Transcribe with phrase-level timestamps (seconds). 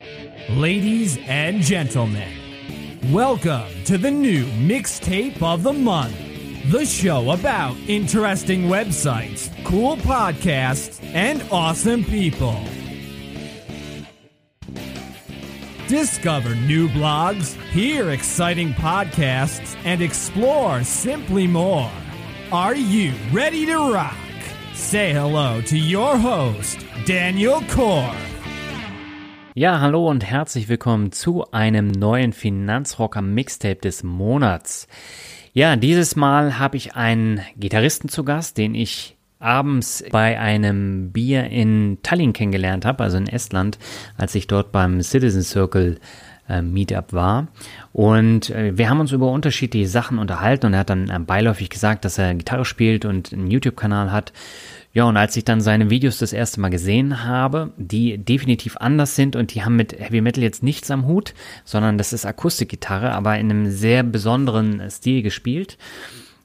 [0.00, 2.28] Ladies and gentlemen,
[3.12, 6.16] welcome to the new mixtape of the month.
[6.70, 12.62] The show about interesting websites, cool podcasts, and awesome people.
[15.88, 21.90] Discover new blogs, hear exciting podcasts, and explore simply more.
[22.52, 24.14] Are you ready to rock?
[24.74, 28.14] Say hello to your host, Daniel Core.
[29.58, 34.86] Ja, hallo und herzlich willkommen zu einem neuen Finanzrocker Mixtape des Monats.
[35.54, 41.44] Ja, dieses Mal habe ich einen Gitarristen zu Gast, den ich abends bei einem Bier
[41.44, 43.78] in Tallinn kennengelernt habe, also in Estland,
[44.18, 46.00] als ich dort beim Citizen Circle
[46.50, 47.48] äh, Meetup war.
[47.94, 51.70] Und äh, wir haben uns über unterschiedliche Sachen unterhalten und er hat dann äh, beiläufig
[51.70, 54.34] gesagt, dass er Gitarre spielt und einen YouTube-Kanal hat.
[54.96, 59.14] Ja, und als ich dann seine Videos das erste Mal gesehen habe, die definitiv anders
[59.14, 61.34] sind und die haben mit Heavy Metal jetzt nichts am Hut,
[61.66, 65.76] sondern das ist Akustikgitarre, aber in einem sehr besonderen Stil gespielt.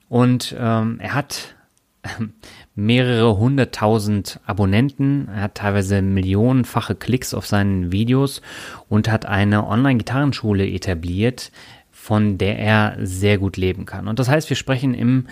[0.10, 1.56] Und ähm, er hat
[2.76, 8.42] mehrere hunderttausend Abonnenten, er hat teilweise millionenfache Klicks auf seinen Videos
[8.90, 11.54] und hat eine Online-Gitarrenschule etabliert,
[11.90, 14.10] von der er sehr gut leben kann.
[14.10, 15.28] Und das heißt, wir sprechen im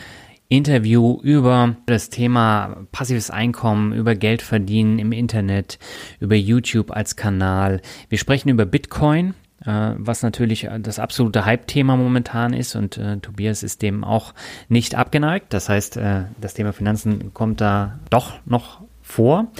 [0.49, 5.77] Interview über das Thema passives Einkommen, über Geld verdienen im Internet,
[6.19, 7.81] über YouTube als Kanal.
[8.09, 13.61] Wir sprechen über Bitcoin, äh, was natürlich das absolute Hype-Thema momentan ist und äh, Tobias
[13.61, 14.33] ist dem auch
[14.69, 15.53] nicht abgeneigt.
[15.53, 19.51] Das heißt, äh, das Thema Finanzen kommt da doch noch vor.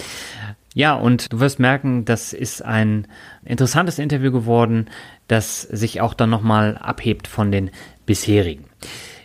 [0.74, 3.06] Ja, und du wirst merken, das ist ein
[3.44, 4.88] interessantes Interview geworden,
[5.28, 7.70] das sich auch dann nochmal abhebt von den
[8.06, 8.64] bisherigen.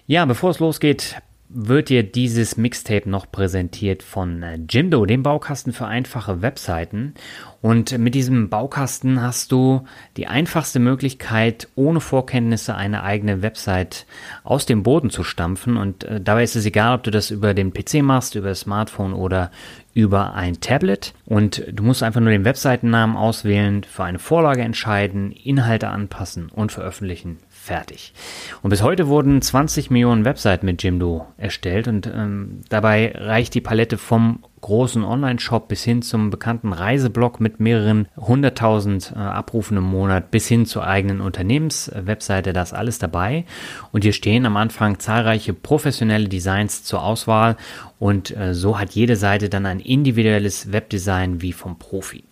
[0.08, 1.16] Ja, bevor es losgeht,
[1.58, 7.14] wird dir dieses Mixtape noch präsentiert von äh, Jimdo, dem Baukasten für einfache Webseiten.
[7.62, 9.86] Und mit diesem Baukasten hast du
[10.18, 14.06] die einfachste Möglichkeit, ohne Vorkenntnisse eine eigene Website
[14.44, 15.78] aus dem Boden zu stampfen.
[15.78, 18.60] Und äh, dabei ist es egal, ob du das über den PC machst, über das
[18.60, 19.50] Smartphone oder
[19.94, 21.14] über ein Tablet.
[21.26, 26.74] Und du musst einfach nur den Webseitennamen auswählen, für eine Vorlage entscheiden, Inhalte anpassen und
[26.74, 28.14] veröffentlichen fertig.
[28.62, 33.62] Und bis heute wurden 20 Millionen Webseiten mit Jimdo erstellt und ähm, dabei reicht die
[33.62, 39.84] Palette vom großen Online-Shop bis hin zum bekannten Reiseblog mit mehreren hunderttausend äh, Abrufen im
[39.84, 43.46] Monat bis hin zur eigenen Unternehmenswebseite, da ist alles dabei.
[43.92, 47.58] Und hier stehen am Anfang zahlreiche professionelle Designs zur Auswahl
[48.00, 52.24] und äh, so hat jede Seite dann ein individuelles Webdesign wie vom Profi.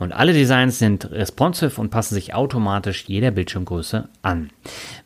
[0.00, 4.48] Und alle Designs sind responsive und passen sich automatisch jeder Bildschirmgröße an.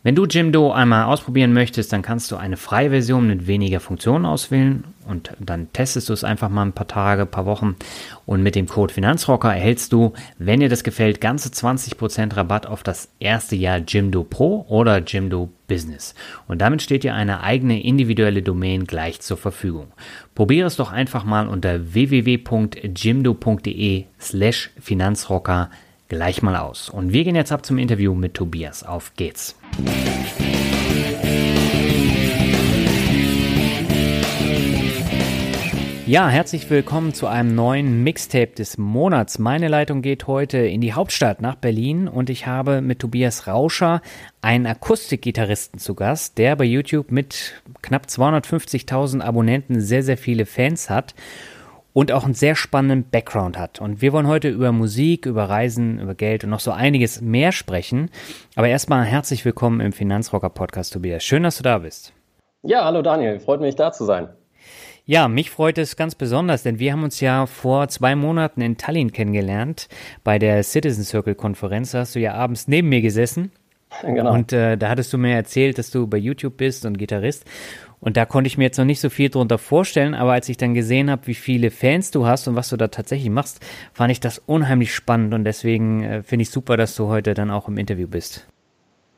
[0.05, 4.25] Wenn du Jimdo einmal ausprobieren möchtest, dann kannst du eine freie Version mit weniger Funktionen
[4.25, 7.76] auswählen und dann testest du es einfach mal ein paar Tage, ein paar Wochen
[8.26, 12.82] und mit dem Code Finanzrocker erhältst du, wenn dir das gefällt, ganze 20% Rabatt auf
[12.82, 16.14] das erste Jahr Jimdo Pro oder Jimdo Business.
[16.47, 19.88] Und damit steht dir eine eigene individuelle Domain gleich zur Verfügung.
[20.34, 22.84] Probiere es doch einfach mal unter www.jimdo.de
[24.20, 25.70] slash Finanzrocker
[26.09, 26.88] gleich mal aus.
[26.88, 28.84] Und wir gehen jetzt ab zum Interview mit Tobias.
[28.84, 29.56] Auf geht's.
[36.06, 39.38] Ja, herzlich willkommen zu einem neuen Mixtape des Monats.
[39.38, 44.03] Meine Leitung geht heute in die Hauptstadt nach Berlin und ich habe mit Tobias Rauscher
[44.43, 50.91] einen Akustikgitarristen zu Gast, der bei YouTube mit knapp 250.000 Abonnenten sehr, sehr viele Fans
[50.91, 51.14] hat
[51.94, 53.81] und auch einen sehr spannenden Background hat.
[53.81, 57.50] Und wir wollen heute über Musik, über Reisen, über Geld und noch so einiges mehr
[57.50, 58.11] sprechen.
[58.56, 61.25] Aber erstmal herzlich willkommen im Finanzrocker Podcast, Tobias.
[61.25, 62.12] Schön, dass du da bist.
[62.61, 64.28] Ja, hallo Daniel, freut mich da zu sein.
[65.06, 68.78] Ja, mich freut es ganz besonders, denn wir haben uns ja vor zwei Monaten in
[68.78, 69.88] Tallinn kennengelernt.
[70.22, 73.52] Bei der Citizen Circle Konferenz da hast du ja abends neben mir gesessen.
[74.02, 74.32] Genau.
[74.32, 77.44] Und äh, da hattest du mir erzählt, dass du bei YouTube bist und Gitarrist.
[78.00, 80.56] Und da konnte ich mir jetzt noch nicht so viel drunter vorstellen, aber als ich
[80.56, 84.10] dann gesehen habe, wie viele Fans du hast und was du da tatsächlich machst, fand
[84.10, 87.68] ich das unheimlich spannend und deswegen äh, finde ich super, dass du heute dann auch
[87.68, 88.46] im Interview bist.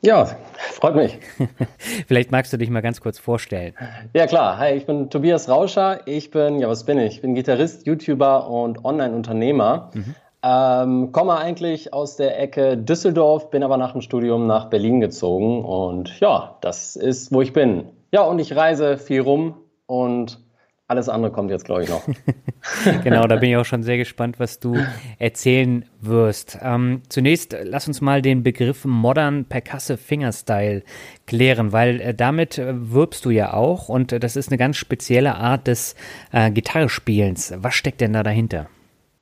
[0.01, 1.17] Ja, freut mich.
[2.07, 3.73] Vielleicht magst du dich mal ganz kurz vorstellen.
[4.13, 6.01] Ja klar, hi, ich bin Tobias Rauscher.
[6.05, 7.15] Ich bin, ja was bin ich?
[7.15, 9.89] Ich bin Gitarrist, YouTuber und Online-Unternehmer.
[9.93, 10.15] Mhm.
[10.43, 15.65] Ähm, komme eigentlich aus der Ecke Düsseldorf, bin aber nach dem Studium nach Berlin gezogen
[15.65, 17.89] und ja, das ist, wo ich bin.
[18.11, 19.55] Ja, und ich reise viel rum
[19.87, 20.39] und
[20.87, 22.07] alles andere kommt jetzt, glaube ich, noch.
[23.03, 24.77] genau, da bin ich auch schon sehr gespannt, was du
[25.19, 26.57] erzählen wirst.
[26.61, 30.83] Ähm, zunächst lass uns mal den Begriff Modern Percussive Fingerstyle
[31.25, 34.77] klären, weil äh, damit äh, wirbst du ja auch und äh, das ist eine ganz
[34.77, 35.95] spezielle Art des
[36.31, 37.53] äh, Gitarrespielens.
[37.57, 38.67] Was steckt denn da dahinter?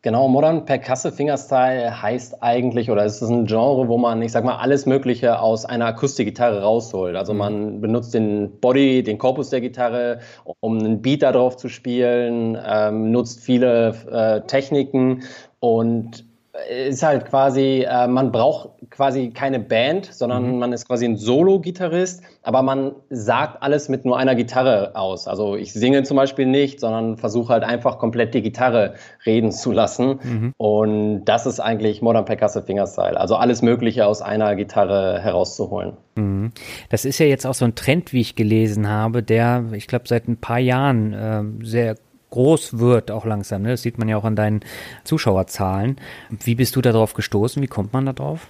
[0.05, 4.43] Genau, Modern Percussive Fingerstyle heißt eigentlich, oder es ist ein Genre, wo man, ich sag
[4.43, 7.15] mal, alles Mögliche aus einer Akustikgitarre rausholt.
[7.15, 7.39] Also mhm.
[7.39, 10.19] man benutzt den Body, den Korpus der Gitarre,
[10.59, 15.23] um einen Beat darauf zu spielen, ähm, nutzt viele äh, Techniken
[15.59, 16.24] und
[16.69, 20.59] ist halt quasi, äh, man braucht quasi keine Band, sondern mhm.
[20.59, 25.27] man ist quasi ein Solo-Gitarrist, aber man sagt alles mit nur einer Gitarre aus.
[25.27, 28.93] Also ich singe zum Beispiel nicht, sondern versuche halt einfach komplett die Gitarre
[29.25, 30.19] reden zu lassen.
[30.23, 30.53] Mhm.
[30.57, 33.19] Und das ist eigentlich Modern Percussive Fingerstyle.
[33.19, 35.97] Also alles Mögliche aus einer Gitarre herauszuholen.
[36.15, 36.51] Mhm.
[36.89, 40.07] Das ist ja jetzt auch so ein Trend, wie ich gelesen habe, der, ich glaube,
[40.07, 41.95] seit ein paar Jahren äh, sehr
[42.35, 43.61] groß wird, auch langsam.
[43.61, 43.69] Ne?
[43.69, 44.59] Das sieht man ja auch an deinen
[45.05, 45.95] Zuschauerzahlen.
[46.29, 47.63] Wie bist du darauf gestoßen?
[47.63, 48.47] Wie kommt man da drauf?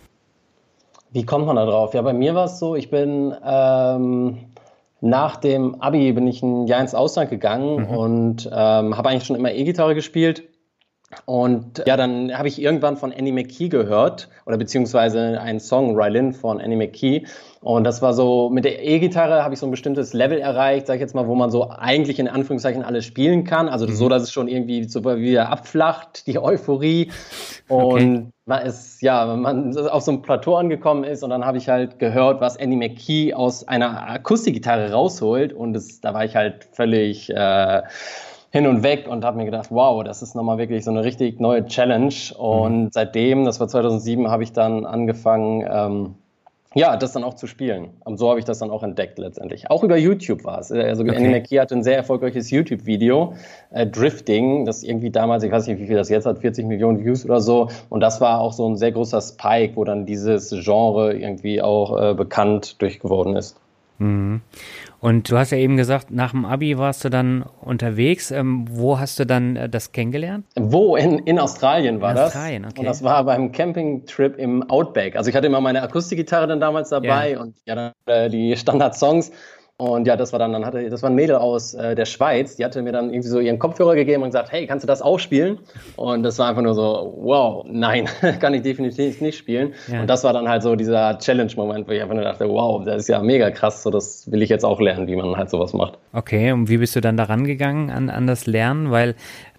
[1.12, 1.94] Wie kommt man da drauf?
[1.94, 4.38] Ja, bei mir war es so, ich bin ähm,
[5.02, 7.98] nach dem Abi bin ich ein Jahr ins Ausland gegangen mhm.
[7.98, 10.44] und ähm, habe eigentlich schon immer E-Gitarre gespielt
[11.26, 16.34] und ja, dann habe ich irgendwann von Annie McKee gehört oder beziehungsweise einen Song Rylin
[16.34, 17.26] von Annie McKee.
[17.66, 20.98] Und das war so, mit der E-Gitarre habe ich so ein bestimmtes Level erreicht, sag
[20.98, 23.70] ich jetzt mal, wo man so eigentlich in Anführungszeichen alles spielen kann.
[23.70, 23.96] Also mhm.
[23.96, 27.12] so, dass es schon irgendwie so wieder abflacht, die Euphorie.
[27.68, 28.26] Und okay.
[28.46, 31.98] man ist, ja, man auf so einem Plateau angekommen ist und dann habe ich halt
[31.98, 35.52] gehört, was Annie McKee aus einer Akustikgitarre rausholt.
[35.52, 37.32] Und das, da war ich halt völlig.
[37.32, 37.82] Äh,
[38.52, 41.42] hin und weg und habe mir gedacht, wow, das ist nochmal wirklich so eine richtig
[41.42, 42.14] neue Challenge.
[42.38, 42.90] Und mhm.
[42.92, 46.16] seitdem, das war 2007, habe ich dann angefangen, ähm,
[46.76, 47.92] ja, das dann auch zu spielen.
[48.04, 49.72] Und so habe ich das dann auch entdeckt letztendlich.
[49.72, 50.74] Auch über YouTube war es.
[50.74, 51.16] Also okay.
[51.16, 53.34] Annie McKee hatte ein sehr erfolgreiches YouTube-Video,
[53.72, 57.04] äh, Drifting, das irgendwie damals, ich weiß nicht, wie viel das jetzt hat, 40 Millionen
[57.04, 57.70] Views oder so.
[57.90, 61.98] Und das war auch so ein sehr großer Spike, wo dann dieses Genre irgendwie auch
[61.98, 63.56] äh, bekannt durchgeworden ist.
[64.00, 64.42] Mhm.
[65.06, 68.32] Und du hast ja eben gesagt, nach dem Abi warst du dann unterwegs.
[68.32, 70.48] Ähm, wo hast du dann äh, das kennengelernt?
[70.56, 70.96] Wo?
[70.96, 72.26] In, in Australien war in das.
[72.30, 72.80] Australien, okay.
[72.80, 75.16] Und das war beim Campingtrip im Outback.
[75.16, 77.40] Also ich hatte immer meine Akustikgitarre dann damals dabei ja.
[77.40, 79.32] und ja, dann äh, die Standard-Songs.
[79.78, 82.56] Und ja, das war dann, dann hatte, das war ein Mädel aus äh, der Schweiz,
[82.56, 85.02] die hatte mir dann irgendwie so ihren Kopfhörer gegeben und gesagt, hey, kannst du das
[85.02, 85.60] auch spielen?
[85.98, 88.08] Und das war einfach nur so, wow, nein,
[88.40, 89.74] kann ich definitiv nicht spielen.
[89.92, 90.00] Ja.
[90.00, 93.02] Und das war dann halt so dieser Challenge-Moment, wo ich einfach nur dachte, wow, das
[93.02, 95.74] ist ja mega krass, so das will ich jetzt auch lernen, wie man halt sowas
[95.74, 95.98] macht.
[96.14, 98.92] Okay, und wie bist du dann da rangegangen an, an das Lernen?
[98.92, 99.16] Weil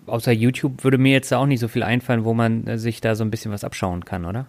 [0.06, 3.14] außer YouTube würde mir jetzt auch nicht so viel einfallen, wo man äh, sich da
[3.16, 4.46] so ein bisschen was abschauen kann, oder?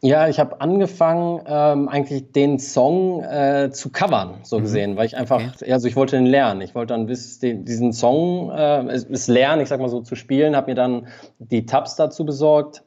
[0.00, 4.62] Ja, ich habe angefangen, ähm, eigentlich den Song äh, zu covern, so mhm.
[4.62, 5.72] gesehen, weil ich einfach, okay.
[5.72, 6.60] also ich wollte den lernen.
[6.60, 10.14] Ich wollte dann bis den, diesen Song, äh, es, lernen, ich sag mal so, zu
[10.14, 11.08] spielen, habe mir dann
[11.38, 12.84] die Tabs dazu besorgt.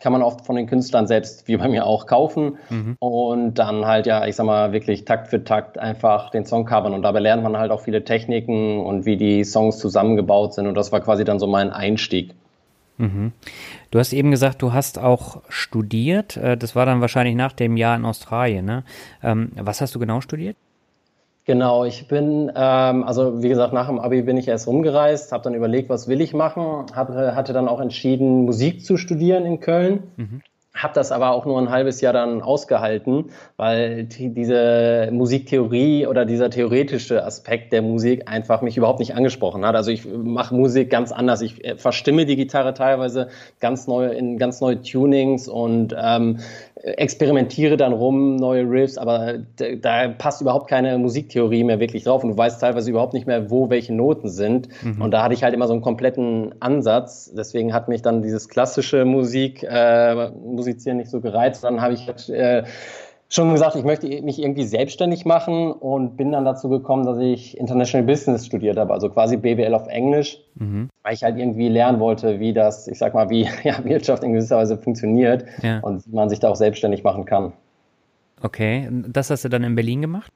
[0.00, 2.56] Kann man oft von den Künstlern selbst, wie bei mir auch, kaufen.
[2.70, 2.96] Mhm.
[2.98, 6.94] Und dann halt, ja, ich sag mal, wirklich Takt für Takt einfach den Song covern.
[6.94, 10.66] Und dabei lernt man halt auch viele Techniken und wie die Songs zusammengebaut sind.
[10.66, 12.34] Und das war quasi dann so mein Einstieg.
[13.00, 13.32] Mhm.
[13.90, 16.36] Du hast eben gesagt, du hast auch studiert.
[16.36, 18.64] Äh, das war dann wahrscheinlich nach dem Jahr in Australien.
[18.64, 18.84] Ne?
[19.22, 20.56] Ähm, was hast du genau studiert?
[21.46, 25.42] Genau, ich bin, ähm, also wie gesagt, nach dem Abi bin ich erst rumgereist, habe
[25.42, 29.58] dann überlegt, was will ich machen, hab, hatte dann auch entschieden, Musik zu studieren in
[29.58, 30.04] Köln.
[30.16, 36.06] Mhm habe das aber auch nur ein halbes Jahr dann ausgehalten, weil die, diese Musiktheorie
[36.06, 39.74] oder dieser theoretische Aspekt der Musik einfach mich überhaupt nicht angesprochen hat.
[39.74, 41.42] Also ich mache Musik ganz anders.
[41.42, 46.38] Ich äh, verstimme die Gitarre teilweise ganz neu in ganz neue Tunings und ähm,
[46.82, 49.34] experimentiere dann rum, neue Riffs, aber
[49.80, 53.50] da passt überhaupt keine Musiktheorie mehr wirklich drauf und du weißt teilweise überhaupt nicht mehr,
[53.50, 54.68] wo welche Noten sind.
[54.82, 55.02] Mhm.
[55.02, 57.32] Und da hatte ich halt immer so einen kompletten Ansatz.
[57.36, 61.64] Deswegen hat mich dann dieses klassische Musik, äh, Musizieren nicht so gereizt.
[61.64, 62.64] Dann habe ich halt, äh,
[63.30, 67.56] schon gesagt, ich möchte mich irgendwie selbstständig machen und bin dann dazu gekommen, dass ich
[67.56, 70.88] International Business studiert habe, also quasi BWL auf Englisch, mhm.
[71.04, 74.32] weil ich halt irgendwie lernen wollte, wie das, ich sag mal, wie ja, Wirtschaft in
[74.32, 75.78] gewisser Weise funktioniert ja.
[75.80, 77.52] und wie man sich da auch selbstständig machen kann.
[78.42, 80.32] Okay, das hast du dann in Berlin gemacht?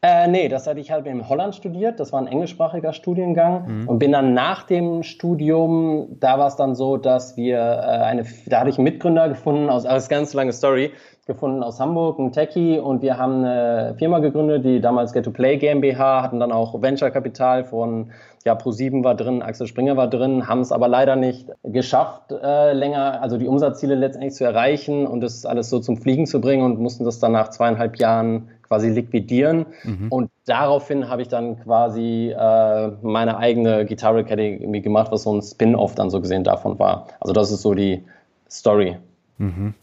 [0.00, 1.98] Äh, nee, das hatte ich halt in Holland studiert.
[1.98, 3.80] Das war ein englischsprachiger Studiengang.
[3.80, 3.88] Mhm.
[3.88, 8.24] Und bin dann nach dem Studium, da war es dann so, dass wir äh, eine,
[8.46, 10.92] da hatte ich einen Mitgründer gefunden, aus, alles ganz lange Story,
[11.28, 12.80] gefunden aus Hamburg, ein Techie.
[12.80, 16.82] Und wir haben eine Firma gegründet, die damals Get to Play GmbH, hatten dann auch
[16.82, 18.10] Venture-Kapital von,
[18.44, 22.72] ja, Pro7 war drin, Axel Springer war drin, haben es aber leider nicht geschafft, äh,
[22.72, 26.64] länger, also die Umsatzziele letztendlich zu erreichen und das alles so zum Fliegen zu bringen
[26.64, 29.66] und mussten das dann nach zweieinhalb Jahren quasi liquidieren.
[29.84, 30.08] Mhm.
[30.10, 35.42] Und daraufhin habe ich dann quasi äh, meine eigene Guitar Academy gemacht, was so ein
[35.42, 37.06] Spin-off dann so gesehen davon war.
[37.20, 38.02] Also das ist so die
[38.50, 38.96] Story.
[39.38, 39.74] Mhm.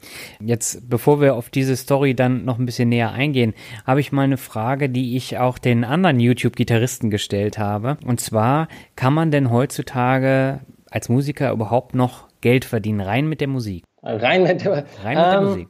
[0.42, 3.54] Jetzt, bevor wir auf diese Story dann noch ein bisschen näher eingehen,
[3.86, 7.98] habe ich mal eine Frage, die ich auch den anderen YouTube-Gitarristen gestellt habe.
[8.06, 10.60] Und zwar, kann man denn heutzutage
[10.92, 13.84] als Musiker überhaupt noch Geld verdienen, rein mit der Musik?
[14.04, 15.68] Rein mit der, rein mit der ähm, Musik.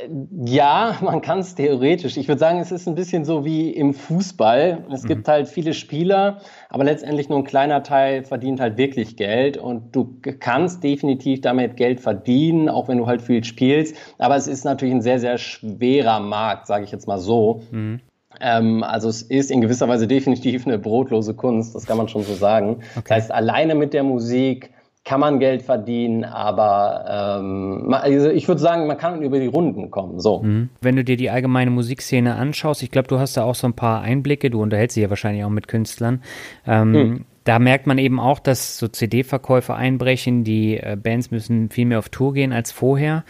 [0.00, 0.08] Äh,
[0.44, 2.16] ja, man kann es theoretisch.
[2.16, 4.86] Ich würde sagen, es ist ein bisschen so wie im Fußball.
[4.92, 5.08] Es mhm.
[5.08, 9.94] gibt halt viele Spieler, aber letztendlich nur ein kleiner Teil verdient halt wirklich Geld und
[9.94, 13.96] du kannst definitiv damit Geld verdienen, auch wenn du halt viel spielst.
[14.18, 17.62] Aber es ist natürlich ein sehr, sehr schwerer Markt, sage ich jetzt mal so.
[17.70, 18.00] Mhm.
[18.40, 22.22] Ähm, also es ist in gewisser Weise definitiv eine brotlose Kunst, das kann man schon
[22.22, 22.80] so sagen.
[22.94, 23.02] Okay.
[23.08, 24.70] Das heißt, alleine mit der Musik
[25.08, 29.90] kann man Geld verdienen, aber ähm, also ich würde sagen, man kann über die Runden
[29.90, 30.20] kommen.
[30.20, 30.42] So.
[30.42, 30.68] Mhm.
[30.82, 33.72] Wenn du dir die allgemeine Musikszene anschaust, ich glaube, du hast da auch so ein
[33.72, 36.22] paar Einblicke, du unterhältst dich ja wahrscheinlich auch mit Künstlern.
[36.66, 37.24] Ähm, mhm.
[37.44, 40.44] Da merkt man eben auch, dass so CD-Verkäufe einbrechen.
[40.44, 43.24] Die äh, Bands müssen viel mehr auf Tour gehen als vorher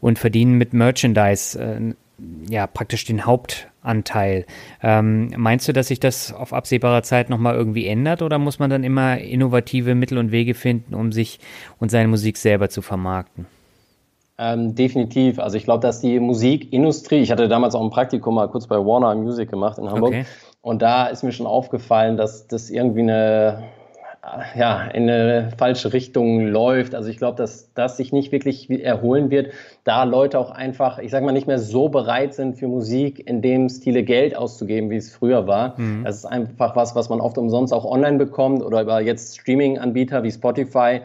[0.00, 1.94] und verdienen mit Merchandise äh,
[2.48, 4.46] ja praktisch den Hauptanteil.
[4.82, 8.70] Ähm, meinst du, dass sich das auf absehbare Zeit nochmal irgendwie ändert oder muss man
[8.70, 11.40] dann immer innovative Mittel und Wege finden, um sich
[11.78, 13.46] und seine Musik selber zu vermarkten?
[14.36, 15.38] Ähm, definitiv.
[15.38, 18.76] Also ich glaube, dass die Musikindustrie, ich hatte damals auch ein Praktikum mal kurz bei
[18.76, 20.24] Warner Music gemacht in Hamburg okay.
[20.60, 23.62] und da ist mir schon aufgefallen, dass das irgendwie eine
[24.56, 26.94] ja, in eine falsche Richtung läuft.
[26.94, 29.52] Also ich glaube, dass das sich nicht wirklich erholen wird,
[29.84, 33.42] da Leute auch einfach, ich sage mal, nicht mehr so bereit sind für Musik in
[33.42, 35.78] dem Stile Geld auszugeben, wie es früher war.
[35.78, 36.04] Mhm.
[36.04, 40.22] Das ist einfach was, was man oft umsonst auch online bekommt oder über jetzt Streaming-Anbieter
[40.22, 41.00] wie Spotify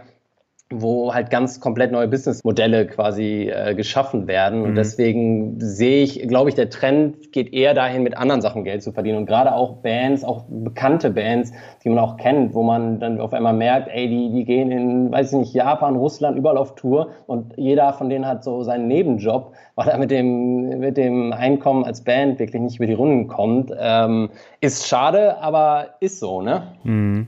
[0.71, 4.59] wo halt ganz komplett neue Businessmodelle quasi äh, geschaffen werden.
[4.59, 4.65] Mhm.
[4.65, 8.83] Und deswegen sehe ich, glaube ich, der Trend geht eher dahin, mit anderen Sachen Geld
[8.83, 9.17] zu verdienen.
[9.17, 11.51] Und gerade auch Bands, auch bekannte Bands,
[11.83, 15.11] die man auch kennt, wo man dann auf einmal merkt, ey, die, die gehen in,
[15.11, 18.87] weiß ich nicht, Japan, Russland, überall auf Tour und jeder von denen hat so seinen
[18.87, 23.27] Nebenjob, weil er mit dem, mit dem Einkommen als Band wirklich nicht über die Runden
[23.27, 23.71] kommt.
[23.75, 24.29] Ähm,
[24.61, 26.63] ist schade, aber ist so, ne?
[26.83, 27.27] Mhm.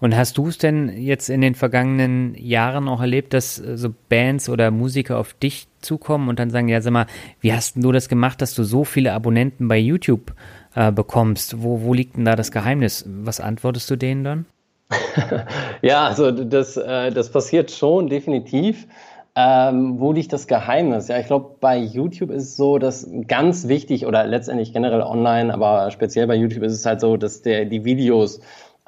[0.00, 3.90] Und hast du es denn jetzt in den vergangenen Jahren auch erlebt, dass äh, so
[4.08, 7.06] Bands oder Musiker auf dich zukommen und dann sagen, ja, sag mal,
[7.40, 10.34] wie hast du das gemacht, dass du so viele Abonnenten bei YouTube
[10.74, 11.62] äh, bekommst?
[11.62, 13.04] Wo, wo liegt denn da das Geheimnis?
[13.06, 14.46] Was antwortest du denen dann?
[15.82, 18.86] ja, also das, äh, das passiert schon definitiv.
[19.36, 21.06] Ähm, wo liegt das Geheimnis?
[21.06, 25.54] Ja, ich glaube, bei YouTube ist es so, dass ganz wichtig oder letztendlich generell online,
[25.54, 28.40] aber speziell bei YouTube ist es halt so, dass der, die Videos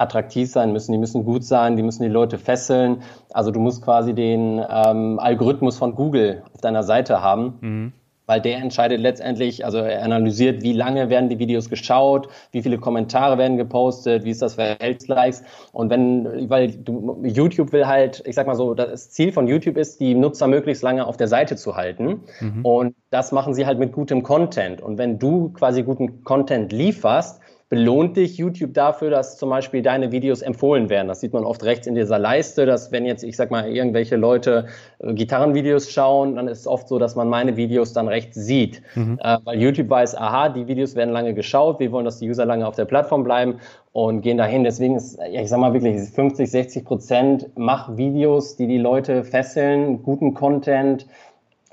[0.03, 3.01] attraktiv sein müssen, die müssen gut sein, die müssen die Leute fesseln.
[3.31, 7.57] Also du musst quasi den ähm, Algorithmus von Google auf deiner Seite haben.
[7.61, 7.93] Mhm
[8.25, 12.77] weil der entscheidet letztendlich, also er analysiert, wie lange werden die Videos geschaut, wie viele
[12.77, 15.43] Kommentare werden gepostet, wie ist das Verhältnis Likes
[15.73, 19.77] und wenn, weil du, YouTube will halt, ich sag mal so, das Ziel von YouTube
[19.77, 22.65] ist, die Nutzer möglichst lange auf der Seite zu halten mhm.
[22.65, 27.41] und das machen sie halt mit gutem Content und wenn du quasi guten Content lieferst,
[27.69, 31.07] belohnt dich YouTube dafür, dass zum Beispiel deine Videos empfohlen werden.
[31.07, 34.15] Das sieht man oft rechts in dieser Leiste, dass wenn jetzt, ich sag mal, irgendwelche
[34.15, 34.67] Leute
[34.99, 38.81] äh, Gitarrenvideos schauen, dann ist es oft so, dass man meine Videos dann rechts sieht.
[38.95, 39.19] Mhm.
[39.23, 42.45] Äh, weil YouTube weiß, aha, die Videos werden lange geschaut, wir wollen, dass die User
[42.45, 43.59] lange auf der Plattform bleiben
[43.91, 44.63] und gehen dahin.
[44.63, 50.03] Deswegen ist, ich sag mal wirklich, 50, 60 Prozent mach Videos, die die Leute fesseln,
[50.03, 51.07] guten Content,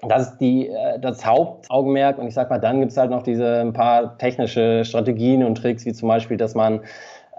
[0.09, 2.19] das ist die, äh, das Hauptaugenmerk.
[2.19, 5.85] Und ich sag mal, dann gibt's halt noch diese ein paar technische Strategien und Tricks,
[5.85, 6.81] wie zum Beispiel, dass man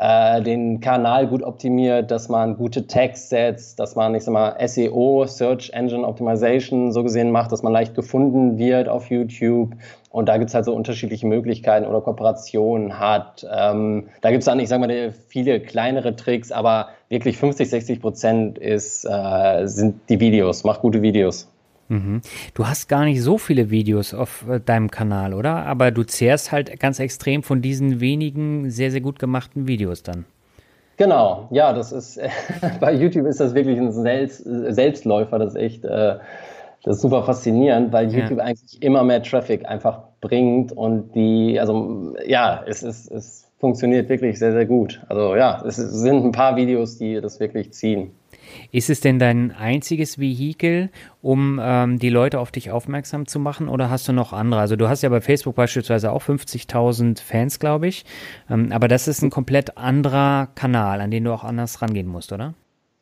[0.02, 4.56] äh, den Kanal gut optimiert, dass man gute Tags setzt, dass man, ich sag mal,
[4.68, 9.74] SEO, Search Engine Optimization, so gesehen macht, dass man leicht gefunden wird auf YouTube.
[10.10, 13.46] Und da gibt's halt so unterschiedliche Möglichkeiten oder Kooperationen hat.
[13.50, 18.58] Ähm, da gibt's dann, ich sag mal, viele kleinere Tricks, aber wirklich 50, 60 Prozent
[18.58, 20.64] ist, äh, sind die Videos.
[20.64, 21.51] Mach gute Videos.
[21.92, 22.22] Mhm.
[22.54, 25.66] Du hast gar nicht so viele Videos auf äh, deinem Kanal, oder?
[25.66, 30.24] Aber du zehrst halt ganz extrem von diesen wenigen sehr, sehr gut gemachten Videos dann.
[30.96, 32.20] Genau, ja, das ist,
[32.80, 36.16] bei YouTube ist das wirklich ein Selbst, Selbstläufer, das ist echt, äh,
[36.84, 38.46] Das ist super faszinierend, weil YouTube ja.
[38.46, 44.40] eigentlich immer mehr Traffic einfach bringt und die, also ja, es, es, es funktioniert wirklich
[44.40, 45.02] sehr, sehr gut.
[45.10, 48.12] Also ja, es sind ein paar Videos, die das wirklich ziehen.
[48.72, 50.90] Ist es denn dein einziges Vehikel,
[51.22, 54.62] um ähm, die Leute auf dich aufmerksam zu machen oder hast du noch andere?
[54.62, 58.06] Also du hast ja bei Facebook beispielsweise auch 50.000 Fans, glaube ich,
[58.50, 62.32] ähm, aber das ist ein komplett anderer Kanal, an den du auch anders rangehen musst,
[62.32, 62.54] oder?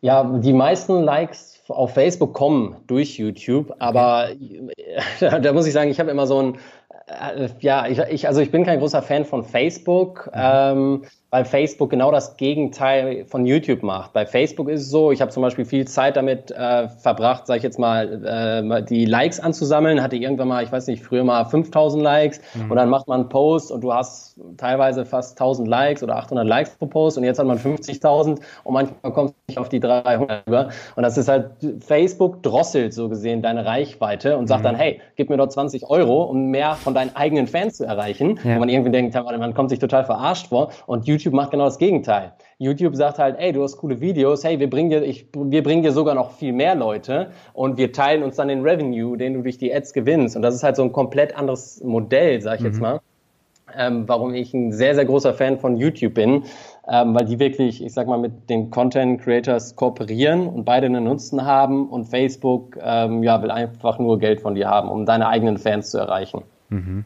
[0.02, 4.30] Ja, die meisten Likes auf Facebook kommen durch YouTube, aber
[5.22, 5.42] okay.
[5.42, 6.58] da muss ich sagen, ich habe immer so ein,
[7.08, 10.28] äh, ja, ich, ich, also ich bin kein großer Fan von Facebook.
[10.34, 10.42] Mhm.
[10.42, 11.02] Ähm,
[11.32, 14.14] weil Facebook genau das Gegenteil von YouTube macht.
[14.14, 17.58] Bei Facebook ist es so, ich habe zum Beispiel viel Zeit damit äh, verbracht, sage
[17.58, 20.02] ich jetzt mal, äh, die Likes anzusammeln.
[20.02, 22.72] Hatte irgendwann mal, ich weiß nicht, früher mal 5000 Likes mhm.
[22.72, 26.48] und dann macht man einen Post und du hast teilweise fast 1000 Likes oder 800
[26.48, 29.80] Likes pro Post und jetzt hat man 50.000 und manchmal kommt es nicht auf die
[29.80, 30.70] 300 über.
[30.96, 34.66] Und das ist halt, Facebook drosselt so gesehen deine Reichweite und sagt mhm.
[34.66, 38.40] dann, hey, gib mir doch 20 Euro, um mehr von deinen eigenen Fans zu erreichen.
[38.44, 38.54] Ja.
[38.54, 41.66] Und man irgendwie denkt, man kommt sich total verarscht vor und YouTube YouTube macht genau
[41.66, 42.32] das Gegenteil.
[42.58, 45.84] YouTube sagt halt, ey, du hast coole Videos, hey, wir bringen dir, ich, wir bringen
[45.84, 49.42] dir sogar noch viel mehr Leute und wir teilen uns dann den Revenue, den du
[49.42, 50.36] durch die Ads gewinnst.
[50.36, 52.66] Und das ist halt so ein komplett anderes Modell, sag ich mhm.
[52.68, 53.02] jetzt mal.
[53.78, 56.44] Ähm, warum ich ein sehr, sehr großer Fan von YouTube bin,
[56.92, 61.04] ähm, weil die wirklich, ich sag mal, mit den Content Creators kooperieren und beide einen
[61.04, 65.28] Nutzen haben und Facebook ähm, ja, will einfach nur Geld von dir haben, um deine
[65.28, 66.42] eigenen Fans zu erreichen.
[66.70, 67.06] Mhm.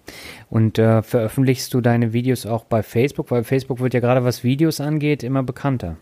[0.49, 3.31] Und äh, veröffentlichst du deine Videos auch bei Facebook?
[3.31, 5.97] Weil Facebook wird ja gerade, was Videos angeht, immer bekannter.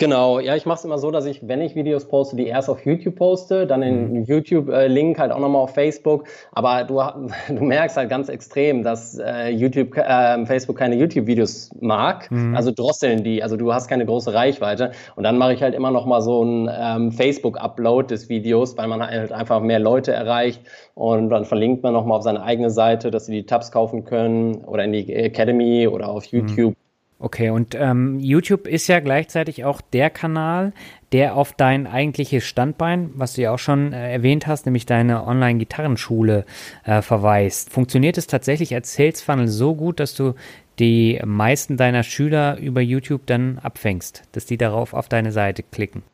[0.00, 2.70] Genau, ja, ich mache es immer so, dass ich, wenn ich Videos poste, die erst
[2.70, 4.24] auf YouTube poste, dann den mhm.
[4.26, 6.22] YouTube-Link halt auch nochmal auf Facebook.
[6.52, 7.02] Aber du,
[7.48, 12.30] du merkst halt ganz extrem, dass äh, YouTube, äh, Facebook keine YouTube-Videos mag.
[12.30, 12.54] Mhm.
[12.54, 13.42] Also drosseln die.
[13.42, 14.92] Also du hast keine große Reichweite.
[15.16, 19.02] Und dann mache ich halt immer nochmal so ein ähm, Facebook-Upload des Videos, weil man
[19.04, 20.62] halt einfach mehr Leute erreicht.
[20.94, 24.64] Und dann verlinkt man nochmal auf seine eigene Seite, dass sie die Tabs kaufen können
[24.64, 26.38] oder in die Academy oder auf mhm.
[26.38, 26.70] YouTube.
[26.70, 26.87] Mhm
[27.20, 30.72] Okay, und ähm, YouTube ist ja gleichzeitig auch der Kanal,
[31.10, 35.26] der auf dein eigentliches Standbein, was du ja auch schon äh, erwähnt hast, nämlich deine
[35.26, 36.44] Online-Gitarrenschule
[36.84, 37.70] äh, verweist.
[37.70, 40.34] Funktioniert es tatsächlich als Sales Funnel so gut, dass du
[40.78, 46.04] die meisten deiner Schüler über YouTube dann abfängst, dass die darauf auf deine Seite klicken?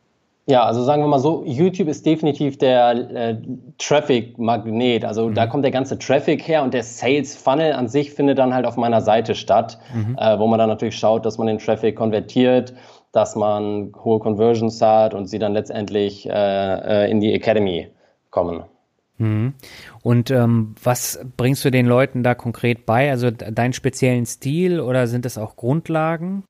[0.47, 3.37] Ja, also sagen wir mal so, YouTube ist definitiv der äh,
[3.79, 5.05] Traffic-Magnet.
[5.05, 5.35] Also mhm.
[5.35, 8.77] da kommt der ganze Traffic her und der Sales-Funnel an sich findet dann halt auf
[8.77, 10.19] meiner Seite statt, mhm.
[10.19, 12.75] äh, wo man dann natürlich schaut, dass man den Traffic konvertiert,
[13.13, 17.89] dass man hohe Conversions hat und sie dann letztendlich äh, äh in die Academy
[18.31, 18.65] kommen.
[19.17, 19.55] Mhm.
[20.03, 23.11] Und ähm, was bringst du den Leuten da konkret bei?
[23.11, 26.45] Also deinen speziellen Stil oder sind es auch Grundlagen?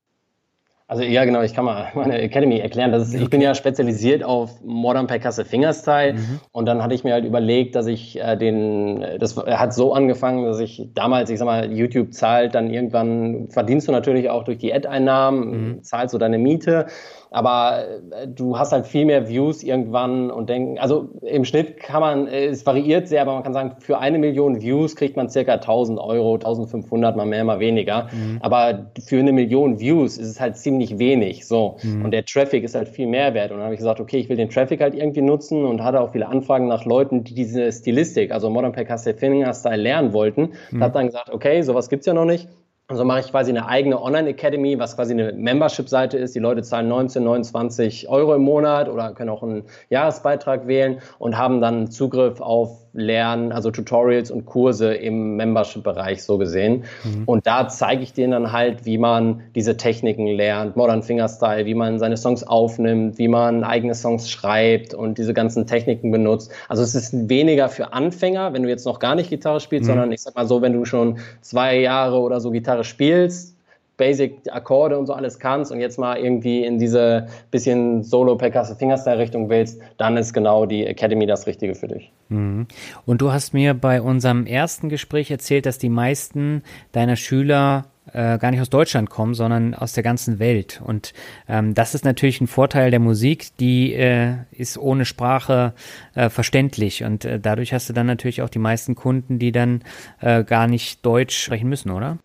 [0.87, 2.91] Also ja, genau, ich kann mal meine Academy erklären.
[2.91, 3.15] Das ist.
[3.15, 6.39] Ich bin ja spezialisiert auf Modern Percussive Fingerstyle mhm.
[6.51, 10.45] und dann hatte ich mir halt überlegt, dass ich äh, den, das hat so angefangen,
[10.45, 14.59] dass ich damals, ich sag mal, YouTube zahlt dann irgendwann, verdienst du natürlich auch durch
[14.59, 15.83] die Ad-Einnahmen, mhm.
[15.83, 16.85] zahlst du deine Miete
[17.31, 22.01] aber äh, du hast halt viel mehr Views irgendwann und denken, also im Schnitt kann
[22.01, 25.29] man, äh, es variiert sehr, aber man kann sagen, für eine Million Views kriegt man
[25.29, 28.07] circa 1000 Euro, 1500, mal mehr, mal weniger.
[28.11, 28.37] Mhm.
[28.41, 31.77] Aber für eine Million Views ist es halt ziemlich wenig, so.
[31.83, 32.05] Mhm.
[32.05, 33.51] Und der Traffic ist halt viel mehr wert.
[33.51, 36.01] Und dann habe ich gesagt, okay, ich will den Traffic halt irgendwie nutzen und hatte
[36.01, 40.51] auch viele Anfragen nach Leuten, die diese Stilistik, also Modern Percussive Fingerstyle lernen wollten.
[40.71, 40.83] Mhm.
[40.83, 42.47] habe dann gesagt, okay, sowas gibt's ja noch nicht
[42.87, 46.35] also mache ich quasi eine eigene Online-Academy, was quasi eine Membership-Seite ist.
[46.35, 51.37] Die Leute zahlen 19, 29 Euro im Monat oder können auch einen Jahresbeitrag wählen und
[51.37, 56.85] haben dann Zugriff auf Lernen, also Tutorials und Kurse im Membership-Bereich so gesehen.
[57.03, 57.23] Mhm.
[57.25, 61.75] Und da zeige ich denen dann halt, wie man diese Techniken lernt, Modern Fingerstyle, wie
[61.75, 66.51] man seine Songs aufnimmt, wie man eigene Songs schreibt und diese ganzen Techniken benutzt.
[66.69, 69.93] Also es ist weniger für Anfänger, wenn du jetzt noch gar nicht Gitarre spielst, mhm.
[69.93, 73.54] sondern ich sag mal so, wenn du schon zwei Jahre oder so Gitarre spielst,
[73.97, 79.81] Basic-Akkorde und so alles kannst und jetzt mal irgendwie in diese bisschen Solo-Percussive Fingerstyle-Richtung willst,
[79.97, 82.11] dann ist genau die Academy das Richtige für dich.
[82.29, 82.67] Mhm.
[83.05, 88.37] Und du hast mir bei unserem ersten Gespräch erzählt, dass die meisten deiner Schüler äh,
[88.37, 90.81] gar nicht aus Deutschland kommen, sondern aus der ganzen Welt.
[90.83, 91.13] Und
[91.47, 95.73] ähm, das ist natürlich ein Vorteil der Musik, die äh, ist ohne Sprache
[96.13, 97.03] äh, verständlich.
[97.03, 99.81] Und äh, dadurch hast du dann natürlich auch die meisten Kunden, die dann
[100.21, 102.19] äh, gar nicht Deutsch sprechen müssen, oder?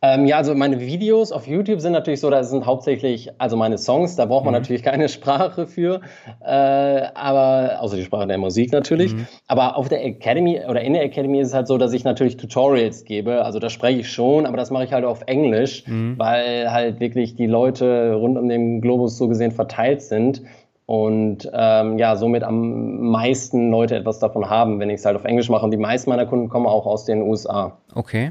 [0.00, 3.78] Ähm, ja, also meine Videos auf YouTube sind natürlich so, das sind hauptsächlich also meine
[3.78, 4.60] Songs, da braucht man mhm.
[4.60, 6.02] natürlich keine Sprache für,
[6.40, 9.14] äh, aber außer die Sprache der Musik natürlich.
[9.14, 9.26] Mhm.
[9.48, 12.36] Aber auf der Academy oder in der Academy ist es halt so, dass ich natürlich
[12.36, 13.44] Tutorials gebe.
[13.44, 16.14] Also da spreche ich schon, aber das mache ich halt auf Englisch, mhm.
[16.16, 20.42] weil halt wirklich die Leute rund um den Globus so gesehen verteilt sind.
[20.86, 25.24] und ähm, ja, somit am meisten Leute etwas davon haben, wenn ich es halt auf
[25.24, 25.64] Englisch mache.
[25.64, 27.76] Und die meisten meiner Kunden kommen auch aus den USA.
[27.94, 28.30] Okay.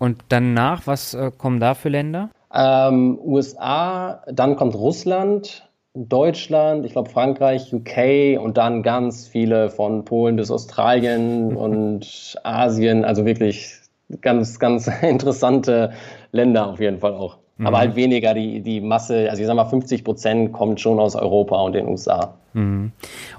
[0.00, 2.30] Und danach, was äh, kommen da für Länder?
[2.54, 10.06] Ähm, USA, dann kommt Russland, Deutschland, ich glaube Frankreich, UK und dann ganz viele von
[10.06, 13.04] Polen bis Australien und Asien.
[13.04, 13.74] Also wirklich
[14.22, 15.92] ganz, ganz interessante
[16.32, 17.36] Länder auf jeden Fall auch.
[17.58, 17.66] Mhm.
[17.66, 21.14] Aber halt weniger die, die Masse, also ich sag mal 50 Prozent kommt schon aus
[21.14, 22.36] Europa und den USA.
[22.54, 22.92] Mhm.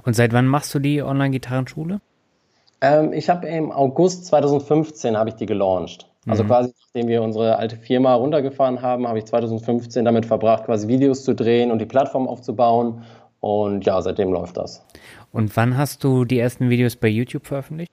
[0.06, 2.02] Und seit wann machst du die Online-Gitarrenschule?
[2.82, 6.11] Ähm, ich habe im August 2015 habe ich die gelauncht.
[6.27, 6.47] Also mhm.
[6.47, 11.23] quasi, nachdem wir unsere alte Firma runtergefahren haben, habe ich 2015 damit verbracht, quasi Videos
[11.23, 13.03] zu drehen und die Plattform aufzubauen.
[13.39, 14.86] Und ja, seitdem läuft das.
[15.31, 17.91] Und wann hast du die ersten Videos bei YouTube veröffentlicht?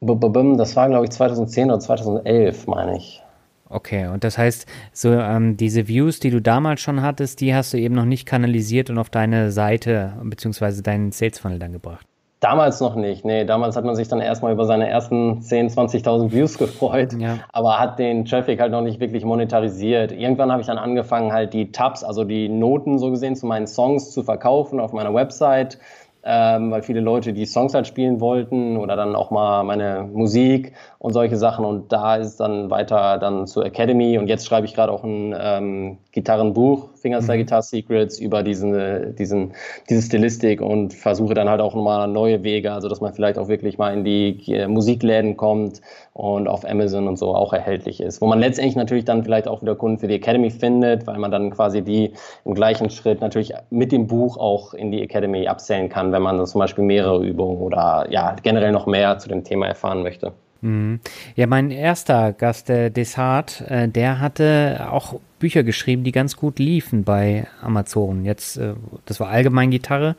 [0.00, 3.22] Das war, glaube ich, 2010 oder 2011, meine ich.
[3.68, 7.72] Okay, und das heißt, so ähm, diese Views, die du damals schon hattest, die hast
[7.72, 10.82] du eben noch nicht kanalisiert und auf deine Seite bzw.
[10.82, 12.06] deinen Sales Funnel dann gebracht.
[12.42, 13.24] Damals noch nicht.
[13.24, 17.38] Nee, damals hat man sich dann erstmal über seine ersten 10.000, 20.000 Views gefreut, ja.
[17.52, 20.10] aber hat den Traffic halt noch nicht wirklich monetarisiert.
[20.10, 23.68] Irgendwann habe ich dann angefangen, halt die Tabs, also die Noten so gesehen zu meinen
[23.68, 25.78] Songs zu verkaufen auf meiner Website
[26.24, 30.72] ähm, weil viele Leute die Songs halt spielen wollten oder dann auch mal meine Musik
[30.98, 31.64] und solche Sachen.
[31.64, 35.34] Und da ist dann weiter dann zur Academy und jetzt schreibe ich gerade auch ein
[35.38, 37.42] ähm, Gitarrenbuch, Fingerstyle mhm.
[37.42, 39.52] Guitar Secrets, über diesen, diesen,
[39.90, 43.48] diese Stilistik und versuche dann halt auch nochmal neue Wege, also dass man vielleicht auch
[43.48, 45.80] wirklich mal in die äh, Musikläden kommt
[46.14, 48.20] und auf Amazon und so auch erhältlich ist.
[48.20, 51.30] Wo man letztendlich natürlich dann vielleicht auch wieder Kunden für die Academy findet, weil man
[51.30, 52.12] dann quasi die
[52.44, 56.46] im gleichen Schritt natürlich mit dem Buch auch in die Academy absellen kann, wenn man
[56.46, 60.32] zum Beispiel mehrere Übungen oder ja generell noch mehr zu dem Thema erfahren möchte.
[60.62, 61.00] Mhm.
[61.34, 66.60] Ja, mein erster Gast, der Desart, äh, der hatte auch Bücher geschrieben, die ganz gut
[66.60, 68.24] liefen bei Amazon.
[68.24, 70.14] Jetzt, äh, das war allgemein Gitarre,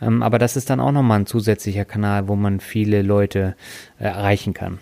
[0.00, 3.56] ähm, aber das ist dann auch nochmal ein zusätzlicher Kanal, wo man viele Leute
[3.98, 4.78] äh, erreichen kann.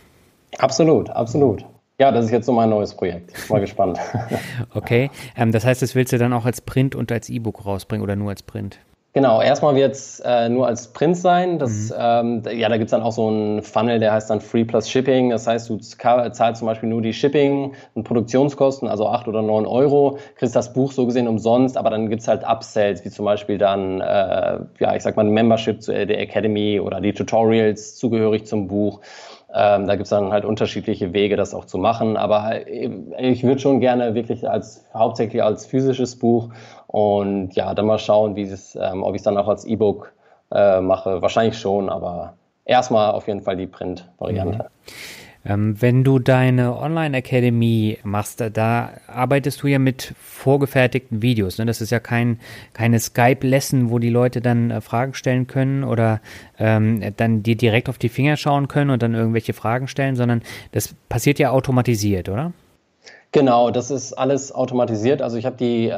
[0.58, 1.64] Absolut, absolut.
[1.98, 3.48] Ja, das ist jetzt so mein neues Projekt.
[3.48, 3.98] Mal gespannt.
[4.74, 8.02] okay, ähm, das heißt, das willst du dann auch als Print und als E-Book rausbringen
[8.02, 8.78] oder nur als Print?
[9.16, 11.58] Genau, erstmal wird es äh, nur als Print sein.
[11.58, 11.94] Das, mhm.
[11.98, 14.90] ähm, ja, da gibt es dann auch so einen Funnel, der heißt dann Free Plus
[14.90, 15.30] Shipping.
[15.30, 19.64] Das heißt, du zahlst zum Beispiel nur die Shipping und Produktionskosten, also acht oder neun
[19.64, 23.24] Euro, kriegst das Buch so gesehen umsonst, aber dann gibt es halt Upsells, wie zum
[23.24, 27.96] Beispiel dann, äh, ja, ich sag mal, ein Membership zu der Academy oder die Tutorials
[27.96, 29.00] zugehörig zum Buch.
[29.54, 32.16] Ähm, da gibt es dann halt unterschiedliche Wege, das auch zu machen.
[32.16, 36.50] Aber äh, ich würde schon gerne wirklich als hauptsächlich als physisches Buch
[36.86, 40.12] und ja, dann mal schauen, wie es, ähm, ob ich es dann auch als E-Book
[40.52, 41.22] äh, mache.
[41.22, 44.58] Wahrscheinlich schon, aber erstmal auf jeden Fall die Print-Variante.
[44.58, 44.92] Mhm.
[45.46, 51.58] Ähm, wenn du deine Online-Academy machst, da, da, arbeitest du ja mit vorgefertigten Videos.
[51.58, 51.66] Ne?
[51.66, 52.40] Das ist ja kein,
[52.72, 56.20] keine Skype-Lesson, wo die Leute dann äh, Fragen stellen können oder
[56.58, 60.42] ähm, dann dir direkt auf die Finger schauen können und dann irgendwelche Fragen stellen, sondern
[60.72, 62.52] das passiert ja automatisiert, oder?
[63.32, 65.20] Genau, das ist alles automatisiert.
[65.20, 65.90] Also ich habe die äh,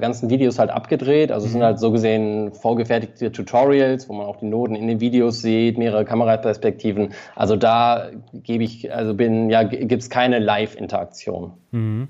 [0.00, 1.32] ganzen Videos halt abgedreht.
[1.32, 1.66] Also es sind mhm.
[1.66, 6.04] halt so gesehen vorgefertigte Tutorials, wo man auch die Noten in den Videos sieht, mehrere
[6.04, 7.14] Kameraperspektiven.
[7.34, 11.52] Also da gebe ich, also bin, ja, gibt es keine Live-Interaktion.
[11.70, 12.08] Mhm.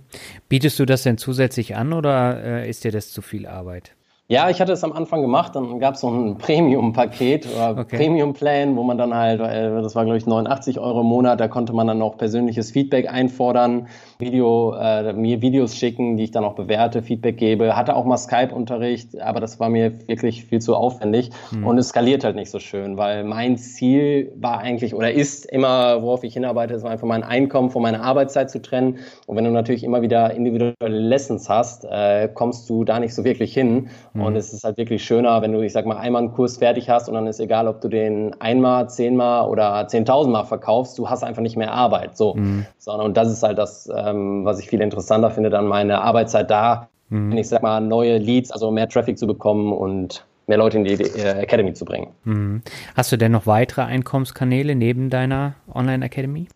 [0.49, 3.95] Bietest du das denn zusätzlich an oder äh, ist dir das zu viel Arbeit?
[4.33, 7.99] Ja, ich hatte es am Anfang gemacht, dann gab es so ein Premium-Paket oder okay.
[7.99, 11.49] Premium-Plan, wo man dann halt, äh, das war glaube ich 89 Euro im Monat, da
[11.49, 13.89] konnte man dann noch persönliches Feedback einfordern,
[14.23, 17.77] Video, äh, mir Videos schicken, die ich dann auch bewerte, Feedback gebe.
[17.77, 21.67] Hatte auch mal Skype-Unterricht, aber das war mir wirklich viel zu aufwendig mhm.
[21.67, 26.03] und es skaliert halt nicht so schön, weil mein Ziel war eigentlich oder ist immer,
[26.03, 28.99] worauf ich hinarbeite, ist einfach mein Einkommen von meiner Arbeitszeit zu trennen.
[29.27, 33.25] Und wenn du natürlich immer wieder individuelle Lessons hast, äh, kommst du da nicht so
[33.25, 33.89] wirklich hin.
[34.15, 34.23] Mhm.
[34.23, 36.89] Und es ist halt wirklich schöner, wenn du, ich sag mal, einmal einen Kurs fertig
[36.89, 41.25] hast und dann ist egal, ob du den einmal, zehnmal oder zehntausendmal verkaufst, du hast
[41.25, 42.17] einfach nicht mehr Arbeit.
[42.17, 42.35] So.
[42.35, 42.67] Mhm.
[42.79, 46.51] Sondern, und das ist halt das, ähm, was ich viel interessanter finde, dann meine Arbeitszeit
[46.51, 47.33] da, mhm.
[47.33, 50.95] ich sag mal, neue Leads, also mehr Traffic zu bekommen und mehr Leute in die
[50.95, 52.09] äh, Academy zu bringen.
[52.25, 52.63] Mhm.
[52.97, 56.49] Hast du denn noch weitere Einkommenskanäle neben deiner Online-Academy?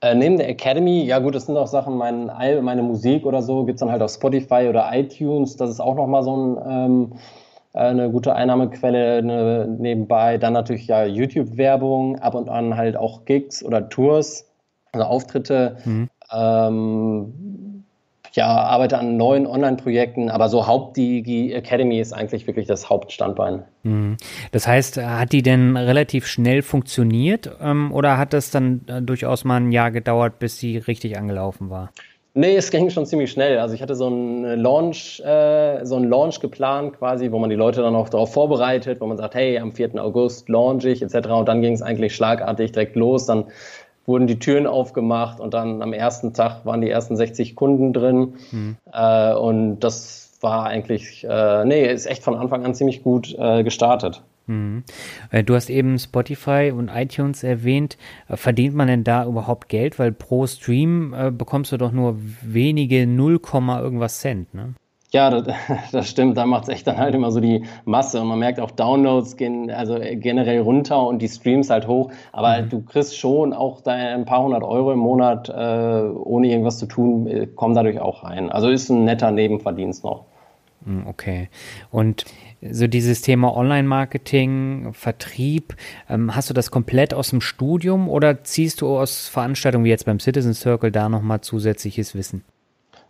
[0.00, 3.64] Äh, neben der Academy, ja gut, das sind auch Sachen, mein, meine Musik oder so
[3.64, 5.56] gibt es dann halt auf Spotify oder iTunes.
[5.56, 7.12] Das ist auch nochmal so ein, ähm,
[7.72, 10.38] äh, eine gute Einnahmequelle eine, nebenbei.
[10.38, 14.48] Dann natürlich ja YouTube-Werbung, ab und an halt auch Gigs oder Tours,
[14.90, 15.76] also Auftritte.
[15.84, 16.08] Mhm.
[16.32, 17.32] Ähm,
[18.34, 22.88] ja, arbeite an neuen Online-Projekten, aber so Haupt, die, die Academy ist eigentlich wirklich das
[22.88, 23.64] Hauptstandbein.
[23.82, 24.16] Mhm.
[24.52, 29.44] Das heißt, hat die denn relativ schnell funktioniert ähm, oder hat das dann äh, durchaus
[29.44, 31.90] mal ein Jahr gedauert, bis sie richtig angelaufen war?
[32.34, 33.58] Nee, es ging schon ziemlich schnell.
[33.58, 37.56] Also ich hatte so einen Launch, äh, so einen Launch geplant quasi, wo man die
[37.56, 40.02] Leute dann auch darauf vorbereitet, wo man sagt, hey, am 4.
[40.02, 41.28] August launch ich etc.
[41.28, 43.26] Und dann ging es eigentlich schlagartig direkt los.
[43.26, 43.44] Dann
[44.06, 48.34] wurden die Türen aufgemacht und dann am ersten Tag waren die ersten 60 Kunden drin.
[48.50, 48.76] Mhm.
[48.92, 53.62] Äh, und das war eigentlich, äh, nee, ist echt von Anfang an ziemlich gut äh,
[53.62, 54.22] gestartet.
[54.46, 54.84] Mhm.
[55.30, 57.96] Äh, du hast eben Spotify und iTunes erwähnt.
[58.28, 59.98] Äh, verdient man denn da überhaupt Geld?
[59.98, 63.40] Weil pro Stream äh, bekommst du doch nur wenige 0,
[63.82, 64.74] irgendwas Cent, ne?
[65.12, 65.54] Ja, das,
[65.92, 66.36] das stimmt.
[66.36, 68.20] Da macht es echt dann halt immer so die Masse.
[68.20, 72.10] Und man merkt auch, Downloads gehen also generell runter und die Streams halt hoch.
[72.32, 72.68] Aber mhm.
[72.70, 77.48] du kriegst schon auch ein paar hundert Euro im Monat, äh, ohne irgendwas zu tun,
[77.54, 78.50] kommen dadurch auch rein.
[78.50, 80.24] Also ist ein netter Nebenverdienst noch.
[80.84, 81.48] Hm, okay.
[81.90, 82.24] Und
[82.60, 85.74] so dieses Thema Online-Marketing, Vertrieb,
[86.08, 90.06] ähm, hast du das komplett aus dem Studium oder ziehst du aus Veranstaltungen wie jetzt
[90.06, 92.44] beim Citizen Circle da nochmal zusätzliches Wissen?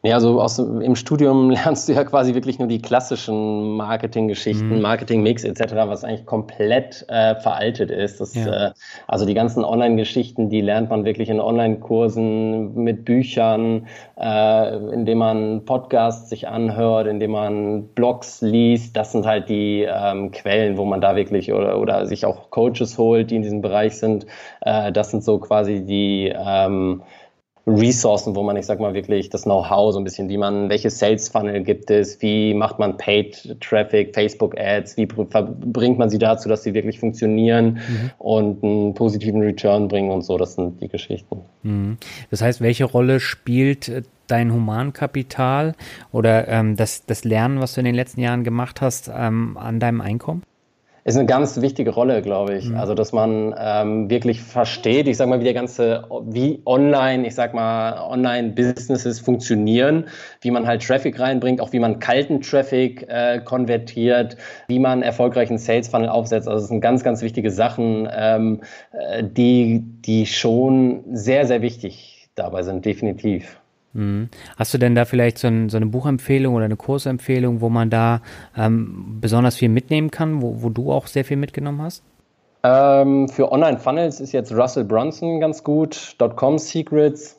[0.04, 4.80] Nee, also aus, im Studium lernst du ja quasi wirklich nur die klassischen Marketinggeschichten, mhm.
[4.80, 8.20] Marketing-Mix etc., was eigentlich komplett äh, veraltet ist.
[8.20, 8.68] Das, ja.
[8.68, 8.72] äh,
[9.06, 13.86] also die ganzen Online-Geschichten, die lernt man wirklich in Online-Kursen mit Büchern,
[14.18, 18.96] äh, indem man Podcasts sich anhört, indem man Blogs liest.
[18.96, 22.98] Das sind halt die ähm, Quellen, wo man da wirklich oder, oder sich auch Coaches
[22.98, 24.26] holt, die in diesem Bereich sind.
[24.62, 27.02] Äh, das sind so quasi die ähm,
[27.66, 30.90] Ressourcen, wo man, ich sag mal, wirklich das Know-how so ein bisschen, wie man, welche
[30.90, 36.18] Sales Funnel gibt es, wie macht man Paid Traffic, Facebook Ads, wie bringt man sie
[36.18, 38.11] dazu, dass sie wirklich funktionieren mhm.
[38.18, 41.42] und einen positiven Return bringen und so, das sind die Geschichten.
[41.62, 41.98] Mhm.
[42.31, 45.75] Das heißt, welche Rolle spielt äh, dein Humankapital
[46.11, 49.79] oder ähm, das, das Lernen, was du in den letzten Jahren gemacht hast, ähm, an
[49.79, 50.42] deinem Einkommen?
[51.04, 52.68] Ist eine ganz wichtige Rolle, glaube ich.
[52.68, 52.76] Mhm.
[52.76, 57.34] Also, dass man ähm, wirklich versteht, ich sag mal, wie der ganze, wie online, ich
[57.34, 60.06] sag mal, Online-Businesses funktionieren,
[60.40, 64.36] wie man halt Traffic reinbringt, auch wie man kalten Traffic äh, konvertiert,
[64.68, 66.46] wie man erfolgreichen Sales Funnel aufsetzt.
[66.46, 68.60] Also, das sind ganz, ganz wichtige Sachen, ähm,
[68.92, 73.62] äh, die, die schon sehr, sehr wichtig dabei sind, definitiv.
[73.94, 74.28] Mhm.
[74.57, 77.90] Hast du denn da vielleicht so, ein, so, eine Buchempfehlung oder eine Kursempfehlung, wo man
[77.90, 78.22] da
[78.57, 82.02] ähm, besonders viel mitnehmen kann, wo, wo, du auch sehr viel mitgenommen hast?
[82.64, 87.38] Ähm, für Online-Funnels ist jetzt Russell Brunson ganz gut, .com Secrets.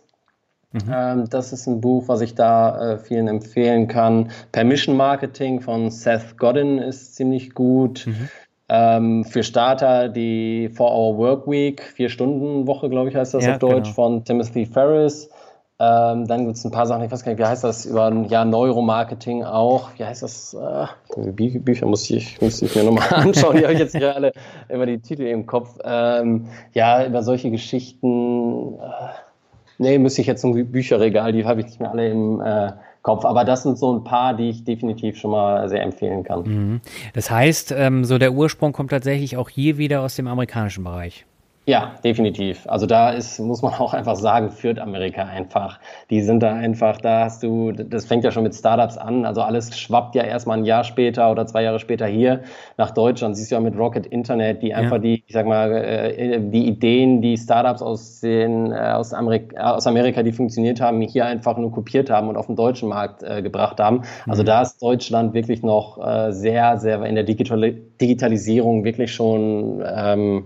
[0.73, 0.81] Mhm.
[0.91, 4.31] Ähm, das ist ein Buch, was ich da äh, vielen empfehlen kann.
[4.51, 8.05] Permission Marketing von Seth Godin ist ziemlich gut.
[8.07, 8.29] Mhm.
[8.69, 13.83] Ähm, für Starter die 4-Hour Work Week, Vier-Stunden-Woche, glaube ich, heißt das ja, auf Deutsch,
[13.83, 13.93] genau.
[13.93, 15.29] von Timothy Ferris.
[15.79, 18.11] Ähm, dann gibt es ein paar Sachen, ich weiß gar nicht, wie heißt das, über
[18.27, 19.89] Jahr Neuromarketing auch.
[19.97, 20.53] Wie heißt das?
[20.53, 20.85] Äh,
[21.31, 23.57] Bü Bücher muss ich, muss ich mir nochmal anschauen.
[23.57, 24.33] Die habe ich jetzt nicht alle
[24.69, 25.79] über die Titel im Kopf.
[25.83, 28.75] Ähm, ja, über solche Geschichten.
[28.75, 28.79] Äh,
[29.79, 33.25] nee, müsste ich jetzt zum Bücherregal, die habe ich nicht mehr alle im äh, Kopf.
[33.25, 36.43] Aber das sind so ein paar, die ich definitiv schon mal sehr empfehlen kann.
[36.43, 36.81] Mhm.
[37.15, 41.25] Das heißt, ähm, so der Ursprung kommt tatsächlich auch hier wieder aus dem amerikanischen Bereich.
[41.65, 42.67] Ja, definitiv.
[42.67, 45.79] Also da ist, muss man auch einfach sagen, führt Amerika einfach.
[46.09, 49.25] Die sind da einfach, da hast du, das fängt ja schon mit Startups an.
[49.25, 52.41] Also alles schwappt ja erstmal ein Jahr später oder zwei Jahre später hier
[52.77, 53.37] nach Deutschland.
[53.37, 55.03] Siehst du ja mit Rocket Internet, die einfach ja.
[55.03, 59.87] die, ich sag mal, äh, die Ideen, die Startups aus den, äh, aus, Amerika, aus
[59.87, 63.41] Amerika, die funktioniert haben, hier einfach nur kopiert haben und auf den deutschen Markt äh,
[63.41, 64.01] gebracht haben.
[64.27, 64.47] Also mhm.
[64.47, 65.93] da ist Deutschland wirklich noch
[66.29, 70.45] sehr, sehr in der Digital Digitalisierung wirklich schon, ähm,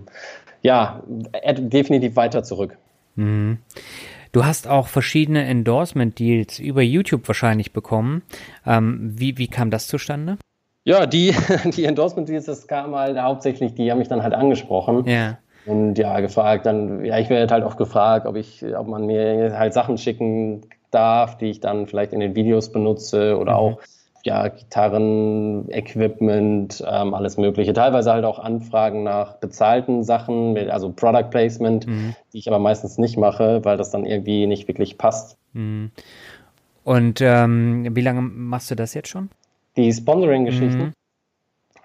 [0.62, 1.02] ja,
[1.58, 2.76] definitiv weiter zurück.
[3.16, 3.58] Mhm.
[4.32, 8.22] Du hast auch verschiedene Endorsement-Deals über YouTube wahrscheinlich bekommen.
[8.66, 10.36] Ähm, wie, wie kam das zustande?
[10.84, 11.34] Ja, die,
[11.76, 15.06] die Endorsement-Deals, das kam halt hauptsächlich, die haben mich dann halt angesprochen.
[15.06, 15.38] Ja.
[15.66, 19.58] Und ja, gefragt, dann, ja, ich werde halt auch gefragt, ob ich, ob man mir
[19.58, 23.58] halt Sachen schicken darf, die ich dann vielleicht in den Videos benutze oder mhm.
[23.58, 23.80] auch
[24.24, 27.72] ja, Gitarren, Equipment, ähm, alles Mögliche.
[27.72, 32.14] Teilweise halt auch Anfragen nach bezahlten Sachen, also Product Placement, mhm.
[32.32, 35.36] die ich aber meistens nicht mache, weil das dann irgendwie nicht wirklich passt.
[35.52, 35.90] Mhm.
[36.84, 39.30] Und ähm, wie lange machst du das jetzt schon?
[39.76, 40.78] Die Sponsoring-Geschichten?
[40.78, 40.92] Mhm.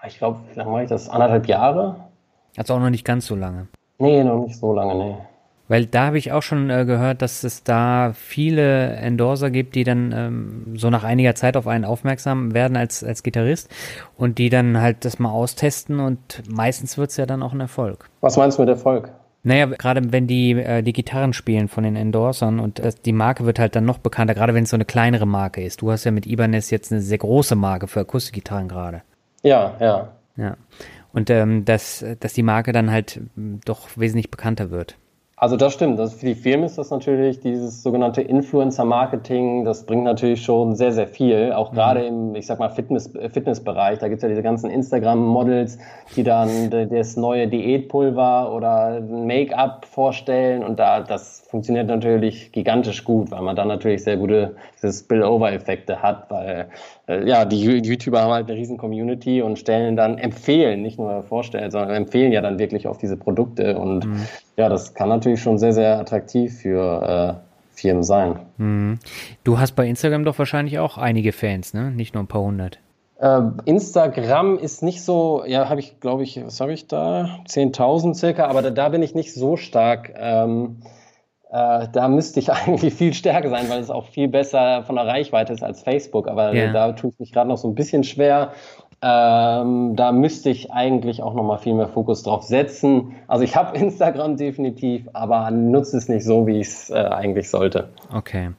[0.06, 1.08] Ich glaube, wie lange mache ich das?
[1.08, 1.96] Anderthalb Jahre?
[2.56, 3.68] Also auch noch nicht ganz so lange.
[3.98, 5.16] Nee, noch nicht so lange, nee.
[5.66, 9.84] Weil da habe ich auch schon äh, gehört, dass es da viele Endorser gibt, die
[9.84, 13.70] dann ähm, so nach einiger Zeit auf einen aufmerksam werden als, als Gitarrist
[14.16, 17.60] und die dann halt das mal austesten und meistens wird es ja dann auch ein
[17.60, 18.10] Erfolg.
[18.20, 19.10] Was meinst du mit Erfolg?
[19.42, 23.46] Naja, gerade wenn die äh, die Gitarren spielen von den Endorsern und äh, die Marke
[23.46, 25.80] wird halt dann noch bekannter, gerade wenn es so eine kleinere Marke ist.
[25.80, 29.02] Du hast ja mit Ibanez jetzt eine sehr große Marke für Akustikgitarren gerade.
[29.42, 30.08] Ja, ja.
[30.36, 30.56] Ja.
[31.12, 34.96] Und ähm, dass, dass die Marke dann halt doch wesentlich bekannter wird.
[35.36, 35.98] Also das stimmt.
[35.98, 40.92] Das, für die Firmen ist das natürlich dieses sogenannte Influencer-Marketing, das bringt natürlich schon sehr,
[40.92, 41.52] sehr viel.
[41.52, 41.74] Auch mhm.
[41.74, 43.98] gerade im, ich sag mal, Fitness, Fitnessbereich.
[43.98, 45.78] Da gibt's ja diese ganzen Instagram-Models,
[46.14, 50.62] die dann das neue Diätpulver oder Make-up vorstellen.
[50.62, 56.30] Und da das funktioniert natürlich gigantisch gut, weil man dann natürlich sehr gute Spill-Over-Effekte hat,
[56.30, 56.68] weil
[57.08, 61.22] äh, ja, die YouTuber haben halt eine riesen Community und stellen dann, empfehlen, nicht nur
[61.22, 64.26] vorstellen, sondern empfehlen ja dann wirklich auf diese Produkte und mhm.
[64.56, 68.38] Ja, das kann natürlich schon sehr, sehr attraktiv für äh, Firmen sein.
[68.56, 68.98] Mhm.
[69.42, 71.90] Du hast bei Instagram doch wahrscheinlich auch einige Fans, ne?
[71.90, 72.78] Nicht nur ein paar hundert.
[73.18, 77.40] Äh, Instagram ist nicht so, ja, habe ich, glaube ich, was habe ich da?
[77.48, 80.12] 10.000 circa, aber da, da, bin ich nicht so stark.
[80.16, 80.80] Ähm,
[81.50, 85.06] äh, da müsste ich eigentlich viel stärker sein, weil es auch viel besser von der
[85.06, 86.28] Reichweite ist als Facebook.
[86.28, 86.72] Aber yeah.
[86.72, 88.52] da tue ich mich gerade noch so ein bisschen schwer.
[89.06, 93.14] Ähm, da müsste ich eigentlich auch noch mal viel mehr Fokus drauf setzen.
[93.28, 97.50] Also ich habe Instagram definitiv, aber nutze es nicht so, wie ich es äh, eigentlich
[97.50, 97.90] sollte.
[98.10, 98.52] Okay.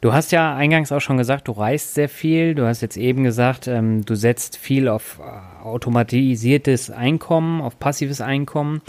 [0.00, 2.54] Du hast ja eingangs auch schon gesagt, du reist sehr viel.
[2.54, 8.22] Du hast jetzt eben gesagt, ähm, du setzt viel auf äh, automatisiertes Einkommen, auf passives
[8.22, 8.80] Einkommen.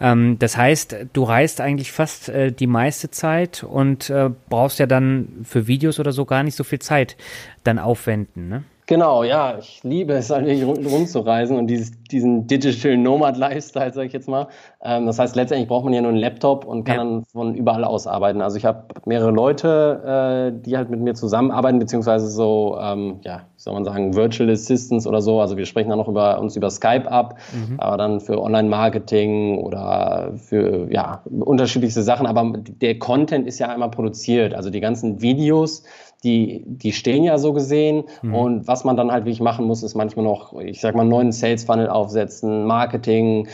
[0.00, 4.86] Ähm, das heißt, du reist eigentlich fast äh, die meiste Zeit und äh, brauchst ja
[4.86, 7.16] dann für Videos oder so gar nicht so viel Zeit
[7.64, 8.62] dann aufwenden, ne?
[8.92, 14.12] Genau, ja, ich liebe es eigentlich rumzureisen und dieses, diesen Digital Nomad Lifestyle, sage ich
[14.12, 14.48] jetzt mal.
[14.84, 17.04] Ähm, das heißt, letztendlich braucht man ja nur einen Laptop und kann ja.
[17.04, 18.42] dann von überall aus arbeiten.
[18.42, 23.38] Also ich habe mehrere Leute, äh, die halt mit mir zusammenarbeiten, beziehungsweise so, ähm, ja,
[23.38, 25.40] wie soll man sagen, Virtual Assistants oder so.
[25.40, 27.80] Also wir sprechen dann noch über uns über Skype ab, mhm.
[27.80, 32.26] aber dann für Online-Marketing oder für ja unterschiedlichste Sachen.
[32.26, 34.52] Aber der Content ist ja einmal produziert.
[34.52, 35.82] Also die ganzen Videos
[36.24, 38.04] die, die stehen ja so gesehen.
[38.22, 38.34] Mhm.
[38.34, 41.10] Und was man dann halt wirklich machen muss, ist manchmal noch, ich sag mal, einen
[41.10, 43.48] neuen Sales Funnel aufsetzen, Marketing,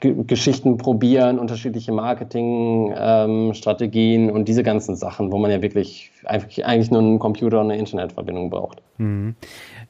[0.00, 6.90] Geschichten probieren, unterschiedliche Marketing-Strategien ähm, und diese ganzen Sachen, wo man ja wirklich eigentlich, eigentlich
[6.90, 8.82] nur einen Computer und eine Internetverbindung braucht.
[8.98, 9.34] Mhm.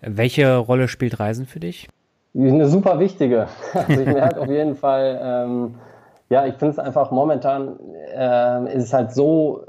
[0.00, 1.88] Welche Rolle spielt Reisen für dich?
[2.34, 3.48] Eine super wichtige.
[3.74, 5.74] Also ich merke auf jeden Fall, ähm,
[6.30, 7.78] ja, ich finde es einfach momentan
[8.16, 9.64] äh, ist es halt so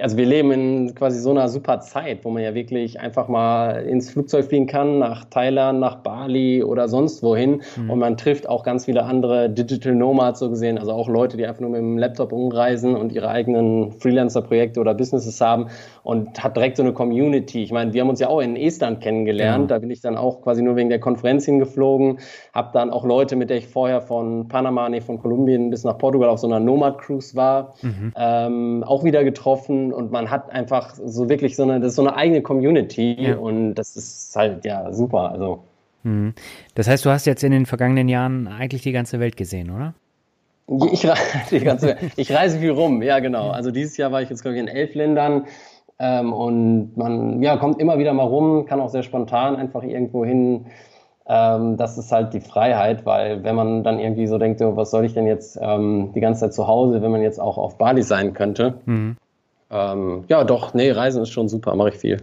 [0.00, 3.82] also wir leben in quasi so einer super Zeit, wo man ja wirklich einfach mal
[3.84, 7.62] ins Flugzeug fliegen kann, nach Thailand, nach Bali oder sonst wohin.
[7.76, 7.90] Mhm.
[7.90, 11.46] Und man trifft auch ganz viele andere Digital Nomads so gesehen, also auch Leute, die
[11.46, 15.68] einfach nur mit dem Laptop umreisen und ihre eigenen Freelancer-Projekte oder Businesses haben
[16.02, 17.62] und hat direkt so eine Community.
[17.62, 19.70] Ich meine, wir haben uns ja auch in Estland kennengelernt.
[19.70, 19.76] Ja.
[19.76, 22.18] Da bin ich dann auch quasi nur wegen der Konferenz hingeflogen,
[22.52, 25.98] habe dann auch Leute, mit der ich vorher von Panama, nee, von Kolumbien bis nach
[25.98, 28.12] Portugal auf so einer Nomad-Cruise war, mhm.
[28.16, 31.96] ähm, auch wieder getroffen getroffen und man hat einfach so wirklich so eine, das ist
[31.96, 33.36] so eine eigene Community ja.
[33.36, 35.30] und das ist halt ja super.
[35.30, 35.62] Also.
[36.02, 36.34] Mhm.
[36.74, 39.94] Das heißt, du hast jetzt in den vergangenen Jahren eigentlich die ganze Welt gesehen, oder?
[40.92, 41.06] Ich,
[41.50, 43.50] die ganze, ich reise viel rum, ja genau.
[43.50, 45.46] Also dieses Jahr war ich jetzt glaube ich in elf Ländern
[45.98, 50.24] ähm, und man ja, kommt immer wieder mal rum, kann auch sehr spontan einfach irgendwo
[50.24, 50.66] hin
[51.26, 55.04] ähm, das ist halt die Freiheit, weil wenn man dann irgendwie so denkt, was soll
[55.04, 58.02] ich denn jetzt ähm, die ganze Zeit zu Hause, wenn man jetzt auch auf Bali
[58.02, 59.16] sein könnte, mhm.
[59.72, 62.18] Ähm, ja, doch, nee, Reisen ist schon super, mache ich viel.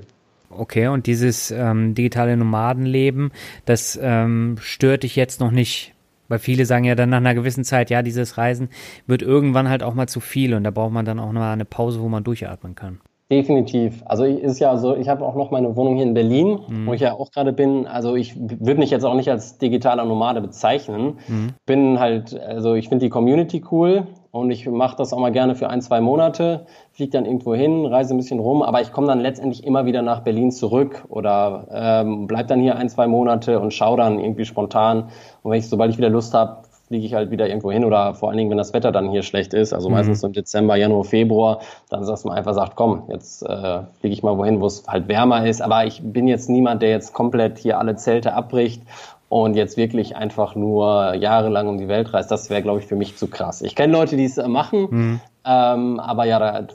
[0.51, 3.31] Okay, und dieses ähm, digitale Nomadenleben,
[3.65, 5.93] das ähm, stört dich jetzt noch nicht?
[6.27, 8.69] Weil viele sagen ja dann nach einer gewissen Zeit, ja, dieses Reisen
[9.07, 11.65] wird irgendwann halt auch mal zu viel und da braucht man dann auch mal eine
[11.65, 12.99] Pause, wo man durchatmen kann.
[13.31, 14.01] Definitiv.
[14.05, 16.88] Also ich, ist ja so, ich habe auch noch meine Wohnung hier in Berlin, mhm.
[16.88, 17.85] wo ich ja auch gerade bin.
[17.85, 21.19] Also ich würde mich jetzt auch nicht als digitaler Nomade bezeichnen.
[21.27, 21.49] Mhm.
[21.67, 25.55] Bin halt, also ich finde die Community cool und ich mache das auch mal gerne
[25.55, 29.07] für ein, zwei Monate, fliege dann irgendwo hin, reise ein bisschen rum, aber ich komme
[29.07, 33.59] dann letztendlich immer wieder nach Berlin zurück oder ähm, bleib dann hier ein, zwei Monate
[33.59, 35.09] und schaue dann irgendwie spontan.
[35.41, 36.57] Und wenn ich, sobald ich wieder Lust habe,
[36.89, 39.21] fliege ich halt wieder irgendwo hin oder vor allen Dingen, wenn das Wetter dann hier
[39.21, 39.95] schlecht ist, also mhm.
[39.95, 44.23] meistens im Dezember, Januar, Februar, dann sagst man einfach sagt, komm, jetzt äh, fliege ich
[44.23, 45.61] mal wohin, wo es halt wärmer ist.
[45.61, 48.81] Aber ich bin jetzt niemand, der jetzt komplett hier alle Zelte abbricht
[49.29, 52.31] und jetzt wirklich einfach nur jahrelang um die Welt reist.
[52.31, 53.61] Das wäre, glaube ich, für mich zu krass.
[53.61, 55.19] Ich kenne Leute, die es äh, machen, mhm.
[55.45, 56.67] ähm, aber ja, da,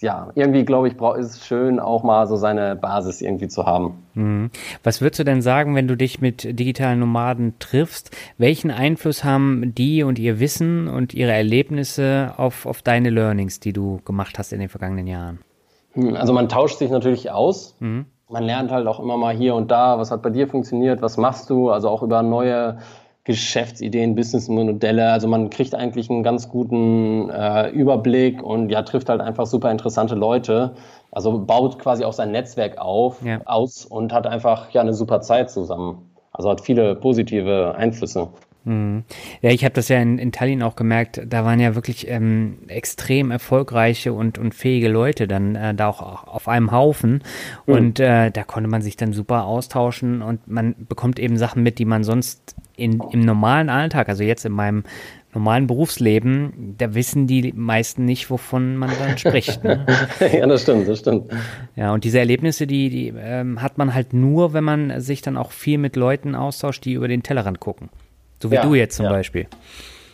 [0.00, 4.02] ja, irgendwie glaube ich, ist es schön, auch mal so seine Basis irgendwie zu haben.
[4.14, 4.50] Mhm.
[4.82, 8.10] Was würdest du denn sagen, wenn du dich mit digitalen Nomaden triffst?
[8.36, 13.72] Welchen Einfluss haben die und ihr Wissen und ihre Erlebnisse auf, auf deine Learnings, die
[13.72, 15.38] du gemacht hast in den vergangenen Jahren?
[15.92, 17.76] Hm, also man tauscht sich natürlich aus.
[17.78, 18.06] Mhm.
[18.32, 21.18] Man lernt halt auch immer mal hier und da, was hat bei dir funktioniert, was
[21.18, 22.78] machst du, also auch über neue
[23.24, 25.12] Geschäftsideen, Businessmodelle.
[25.12, 29.70] Also man kriegt eigentlich einen ganz guten äh, Überblick und ja, trifft halt einfach super
[29.70, 30.72] interessante Leute.
[31.12, 33.40] Also baut quasi auch sein Netzwerk auf, ja.
[33.44, 36.10] aus und hat einfach ja eine super Zeit zusammen.
[36.32, 38.28] Also hat viele positive Einflüsse.
[38.64, 39.04] Mhm.
[39.40, 42.58] Ja, ich habe das ja in, in Tallinn auch gemerkt, da waren ja wirklich ähm,
[42.68, 47.22] extrem erfolgreiche und, und fähige Leute dann äh, da auch auf einem Haufen
[47.66, 47.74] mhm.
[47.74, 51.78] und äh, da konnte man sich dann super austauschen und man bekommt eben Sachen mit,
[51.78, 54.84] die man sonst in, im normalen Alltag, also jetzt in meinem
[55.34, 59.64] normalen Berufsleben, da wissen die meisten nicht, wovon man dann spricht.
[59.64, 59.86] Ne?
[60.20, 61.32] ja, das stimmt, das stimmt.
[61.74, 65.38] Ja, und diese Erlebnisse, die, die ähm, hat man halt nur, wenn man sich dann
[65.38, 67.88] auch viel mit Leuten austauscht, die über den Tellerrand gucken.
[68.42, 69.12] So wie ja, du jetzt zum ja.
[69.12, 69.46] Beispiel.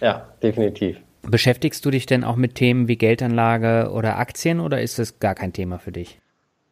[0.02, 0.98] Ja, definitiv.
[1.22, 5.34] Beschäftigst du dich denn auch mit Themen wie Geldanlage oder Aktien oder ist das gar
[5.34, 6.20] kein Thema für dich?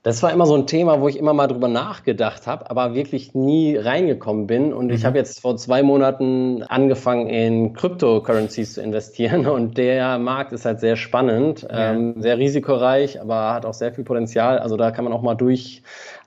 [0.02, 3.34] Das war immer so ein Thema, wo ich immer mal drüber nachgedacht habe, aber wirklich
[3.34, 4.72] nie reingekommen bin.
[4.72, 4.92] Und mhm.
[4.92, 9.46] ich habe jetzt vor zwei Monaten angefangen, in Cryptocurrencies zu investieren.
[9.48, 11.94] Und der Markt ist halt sehr spannend, ja.
[11.94, 14.58] ähm, sehr risikoreich, aber hat auch sehr viel Potenzial.
[14.58, 15.34] Also da kann man auch mal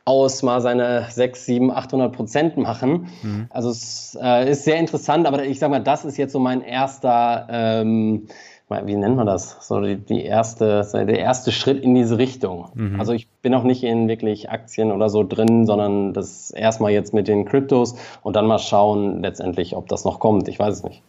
[0.06, 3.08] durchaus mal seine 6, 7, 800 Prozent machen.
[3.22, 3.48] Mhm.
[3.50, 6.62] Also es äh, ist sehr interessant, aber ich sage mal, das ist jetzt so mein
[6.62, 7.48] erster...
[7.50, 8.28] Ähm,
[8.86, 9.58] wie nennt man das?
[9.62, 12.68] So die, die erste, der erste Schritt in diese Richtung.
[12.76, 13.00] Mhm.
[13.00, 17.12] Also ich bin auch nicht in wirklich Aktien oder so drin, sondern das erstmal jetzt
[17.12, 20.48] mit den Kryptos und dann mal schauen letztendlich, ob das noch kommt.
[20.48, 21.02] Ich weiß es nicht.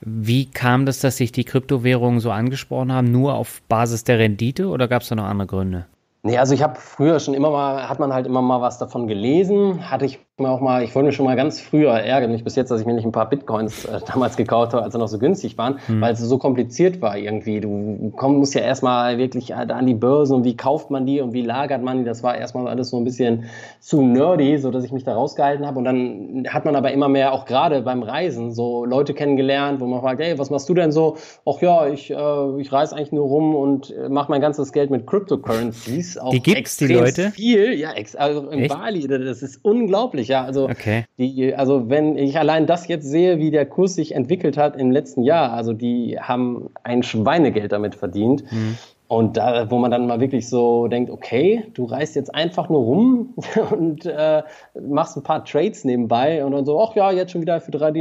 [0.00, 3.10] Wie kam das, dass sich die Kryptowährungen so angesprochen haben?
[3.10, 5.86] Nur auf Basis der Rendite oder gab es da noch andere Gründe?
[6.28, 9.06] Nee, also ich habe früher schon immer mal, hat man halt immer mal was davon
[9.06, 9.90] gelesen.
[9.90, 12.56] Hatte ich mir auch mal, ich wollte mir schon mal ganz früher, ärgern mich bis
[12.56, 15.08] jetzt, dass ich mir nicht ein paar Bitcoins äh, damals gekauft habe, als sie noch
[15.08, 16.00] so günstig waren, mhm.
[16.00, 17.60] weil es so kompliziert war irgendwie.
[17.60, 21.20] Du komm, musst ja erstmal wirklich halt an die Börsen und wie kauft man die
[21.20, 22.04] und wie lagert man die.
[22.04, 23.44] Das war erstmal alles so ein bisschen
[23.80, 25.78] zu nerdy, so dass ich mich da rausgehalten habe.
[25.78, 29.86] Und dann hat man aber immer mehr, auch gerade beim Reisen, so Leute kennengelernt, wo
[29.86, 31.16] man fragt, hey, was machst du denn so?
[31.46, 34.90] Ach ja, ich, äh, ich reise eigentlich nur rum und äh, mache mein ganzes Geld
[34.90, 37.30] mit Cryptocurrencies auch die gibt's, die Leute?
[37.30, 37.74] viel.
[37.74, 38.74] Ja, ex also in Echt?
[38.74, 40.27] Bali, das ist unglaublich.
[40.28, 41.04] Ja, also, okay.
[41.18, 44.90] die, also wenn ich allein das jetzt sehe, wie der Kurs sich entwickelt hat im
[44.90, 48.44] letzten Jahr, also die haben ein Schweinegeld damit verdient.
[48.50, 48.76] Mhm.
[49.08, 52.82] Und da, wo man dann mal wirklich so denkt, okay, du reist jetzt einfach nur
[52.82, 53.34] rum
[53.70, 54.42] und äh,
[54.86, 57.92] machst ein paar Trades nebenbei und dann so, ach ja, jetzt schon wieder für drei,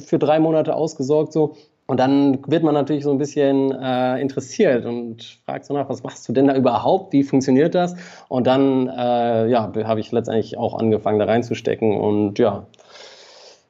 [0.00, 1.54] für drei Monate ausgesorgt, so.
[1.90, 6.04] Und dann wird man natürlich so ein bisschen äh, interessiert und fragt so nach, was
[6.04, 7.12] machst du denn da überhaupt?
[7.12, 7.96] Wie funktioniert das?
[8.28, 11.98] Und dann äh, ja, habe ich letztendlich auch angefangen, da reinzustecken.
[11.98, 12.68] Und ja,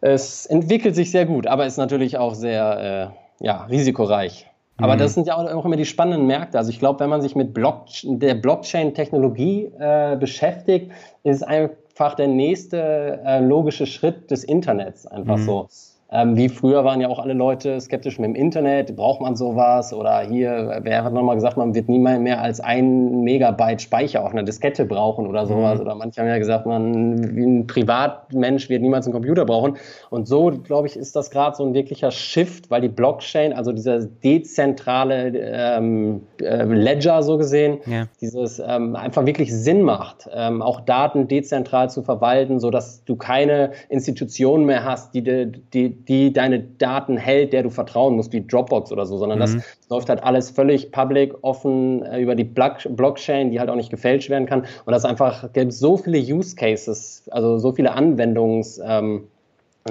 [0.02, 4.50] es entwickelt sich sehr gut, aber ist natürlich auch sehr äh, ja, risikoreich.
[4.76, 4.98] Aber mhm.
[4.98, 6.58] das sind ja auch immer die spannenden Märkte.
[6.58, 10.92] Also ich glaube, wenn man sich mit Block der Blockchain-Technologie äh, beschäftigt,
[11.22, 15.44] ist einfach der nächste äh, logische Schritt des Internets einfach mhm.
[15.46, 15.68] so.
[16.12, 19.92] Ähm, wie früher waren ja auch alle Leute skeptisch mit dem Internet, braucht man sowas?
[19.92, 24.32] Oder hier, wer hat nochmal gesagt, man wird niemals mehr als ein Megabyte Speicher auf
[24.32, 25.78] einer Diskette brauchen oder sowas.
[25.78, 25.86] Mhm.
[25.86, 29.76] Oder manche haben ja gesagt, man wie ein Privatmensch wird niemals einen Computer brauchen.
[30.10, 33.72] Und so, glaube ich, ist das gerade so ein wirklicher Shift, weil die Blockchain, also
[33.72, 38.06] dieser dezentrale ähm, äh, Ledger so gesehen, ja.
[38.20, 43.14] dieses ähm, einfach wirklich Sinn macht, ähm, auch Daten dezentral zu verwalten, so dass du
[43.14, 48.46] keine Institutionen mehr hast, die, die, die deine Daten hält, der du vertrauen musst, wie
[48.46, 49.42] Dropbox oder so, sondern mhm.
[49.42, 49.56] das
[49.88, 54.30] läuft halt alles völlig public, offen äh, über die Blockchain, die halt auch nicht gefälscht
[54.30, 54.66] werden kann.
[54.84, 59.28] Und das einfach gibt so viele Use Cases, also so viele Anwendungs ähm,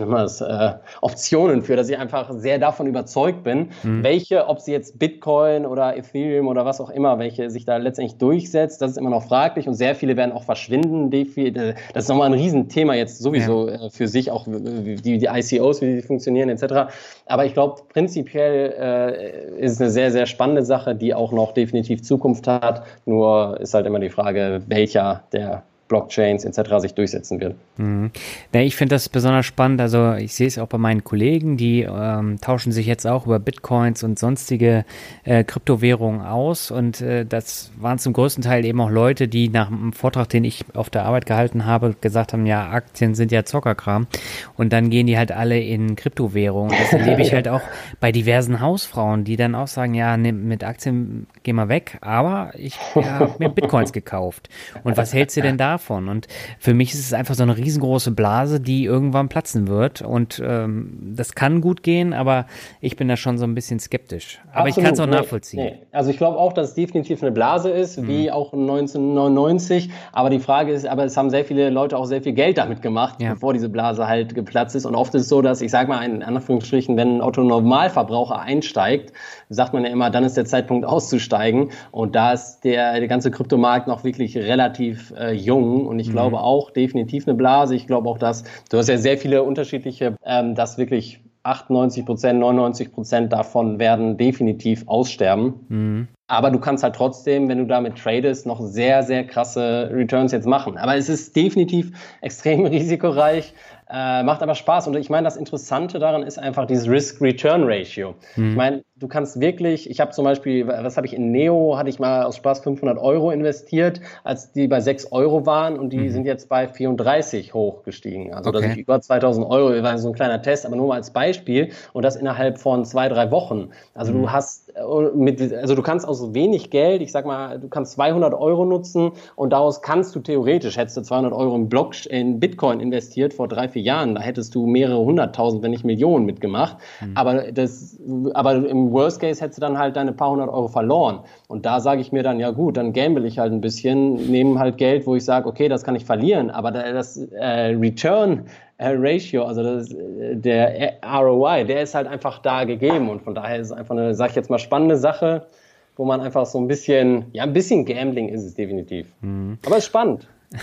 [0.05, 4.03] das, äh, Optionen für, dass ich einfach sehr davon überzeugt bin, mhm.
[4.03, 8.17] welche, ob sie jetzt Bitcoin oder Ethereum oder was auch immer, welche sich da letztendlich
[8.17, 11.11] durchsetzt, das ist immer noch fraglich und sehr viele werden auch verschwinden.
[11.11, 13.85] Äh, das ist nochmal ein Riesenthema jetzt sowieso ja.
[13.85, 16.91] Äh, für sich, auch die, die ICOs, wie die funktionieren etc.
[17.25, 21.53] Aber ich glaube, prinzipiell äh, ist es eine sehr, sehr spannende Sache, die auch noch
[21.53, 22.83] definitiv Zukunft hat.
[23.05, 26.77] Nur ist halt immer die Frage, welcher der Blockchains etc.
[26.77, 27.55] sich durchsetzen wird.
[27.77, 28.11] Mhm.
[28.53, 29.81] Ja, ich finde das besonders spannend.
[29.81, 33.39] Also ich sehe es auch bei meinen Kollegen, die ähm, tauschen sich jetzt auch über
[33.39, 34.85] Bitcoins und sonstige
[35.25, 36.71] äh, Kryptowährungen aus.
[36.71, 40.43] Und äh, das waren zum größten Teil eben auch Leute, die nach einem Vortrag, den
[40.43, 44.07] ich auf der Arbeit gehalten habe, gesagt haben, ja, Aktien sind ja Zockerkram.
[44.55, 46.69] Und dann gehen die halt alle in Kryptowährungen.
[46.69, 47.61] Das erlebe ich halt auch
[47.99, 52.51] bei diversen Hausfrauen, die dann auch sagen, ja, ne, mit Aktien geh mal weg, aber
[52.55, 54.49] ich ja, habe mir Bitcoins gekauft.
[54.83, 56.09] Und was hältst du denn da davon.
[56.09, 56.27] Und
[56.59, 60.01] für mich ist es einfach so eine riesengroße Blase, die irgendwann platzen wird.
[60.01, 62.45] Und ähm, das kann gut gehen, aber
[62.81, 64.39] ich bin da schon so ein bisschen skeptisch.
[64.51, 64.77] Aber Absolut.
[64.77, 65.63] ich kann es auch nachvollziehen.
[65.63, 65.87] Nee, nee.
[65.91, 68.07] Also ich glaube auch, dass es definitiv eine Blase ist, mhm.
[68.07, 69.89] wie auch 1999.
[70.11, 72.81] Aber die Frage ist, aber es haben sehr viele Leute auch sehr viel Geld damit
[72.81, 73.33] gemacht, ja.
[73.33, 74.85] bevor diese Blase halt geplatzt ist.
[74.85, 79.13] Und oft ist es so, dass ich sage mal in Anführungsstrichen, wenn ein Otto-Normalverbraucher einsteigt,
[79.49, 81.71] sagt man ja immer, dann ist der Zeitpunkt auszusteigen.
[81.91, 85.87] Und da ist der, der ganze Kryptomarkt noch wirklich relativ äh, jung.
[85.87, 86.13] Und ich mhm.
[86.13, 87.75] glaube auch definitiv eine Blase.
[87.75, 92.39] Ich glaube auch, dass du hast ja sehr viele unterschiedliche, ähm, dass wirklich 98 Prozent,
[92.39, 95.53] 99 Prozent davon werden definitiv aussterben.
[95.69, 96.07] Mhm.
[96.27, 100.45] Aber du kannst halt trotzdem, wenn du damit tradest, noch sehr, sehr krasse Returns jetzt
[100.45, 100.77] machen.
[100.77, 101.91] Aber es ist definitiv
[102.21, 103.53] extrem risikoreich.
[103.91, 104.87] Äh, macht aber Spaß.
[104.87, 108.13] Und ich meine, das Interessante daran ist einfach dieses Risk-Return-Ratio.
[108.35, 108.49] Mhm.
[108.51, 111.89] Ich meine, du kannst wirklich, ich habe zum Beispiel, was habe ich in Neo, hatte
[111.89, 115.97] ich mal aus Spaß 500 Euro investiert, als die bei 6 Euro waren und die
[115.97, 116.11] mhm.
[116.11, 118.33] sind jetzt bei 34 hochgestiegen.
[118.33, 118.61] Also okay.
[118.61, 121.71] das ist über 2000 Euro, war so ein kleiner Test, aber nur mal als Beispiel
[121.93, 123.69] und das innerhalb von zwei, drei Wochen.
[123.95, 124.21] Also mhm.
[124.21, 124.81] du hast äh,
[125.15, 129.13] mit, also du kannst aus wenig Geld, ich sag mal, du kannst 200 Euro nutzen
[129.35, 133.47] und daraus kannst du theoretisch, hättest du 200 Euro in Block, in Bitcoin investiert vor
[133.47, 136.77] drei, vier vier Jahren, da hättest du mehrere hunderttausend, wenn nicht Millionen mitgemacht.
[137.01, 137.11] Mhm.
[137.15, 137.97] Aber, das,
[138.33, 141.19] aber im Worst Case hättest du dann halt deine paar hundert Euro verloren.
[141.47, 144.59] Und da sage ich mir dann, ja gut, dann gamble ich halt ein bisschen, nehme
[144.59, 146.49] halt Geld, wo ich sage, okay, das kann ich verlieren.
[146.49, 148.45] Aber das äh, Return
[148.77, 153.09] äh, Ratio, also das, äh, der ROI, der ist halt einfach da gegeben.
[153.09, 155.47] Und von daher ist es einfach eine, sag ich jetzt mal, spannende Sache,
[155.95, 159.13] wo man einfach so ein bisschen, ja, ein bisschen Gambling ist es definitiv.
[159.21, 159.57] Mhm.
[159.65, 160.27] Aber es ist spannend.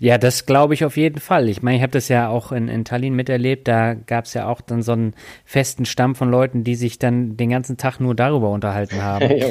[0.00, 1.48] Ja, das glaube ich auf jeden Fall.
[1.48, 3.68] Ich meine, ich habe das ja auch in, in Tallinn miterlebt.
[3.68, 5.14] Da gab es ja auch dann so einen
[5.44, 9.30] festen Stamm von Leuten, die sich dann den ganzen Tag nur darüber unterhalten haben.
[9.36, 9.46] ja.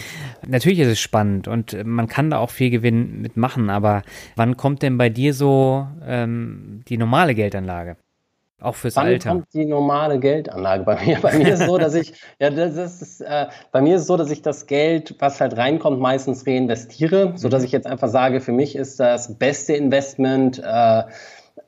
[0.46, 3.70] Natürlich ist es spannend und man kann da auch viel Gewinn mitmachen.
[3.70, 4.04] Aber
[4.36, 7.98] wann kommt denn bei dir so ähm, die normale Geldanlage?
[8.60, 9.30] Auch fürs Wann Alter.
[9.30, 11.20] kommt die normale Geldanlage bei mir?
[11.22, 14.18] Bei mir ist es so, dass ich, ja, das ist, äh, bei mir ist so,
[14.18, 18.42] dass ich das Geld, was halt reinkommt, meistens reinvestiere, so dass ich jetzt einfach sage,
[18.42, 21.04] für mich ist das beste Investment, äh,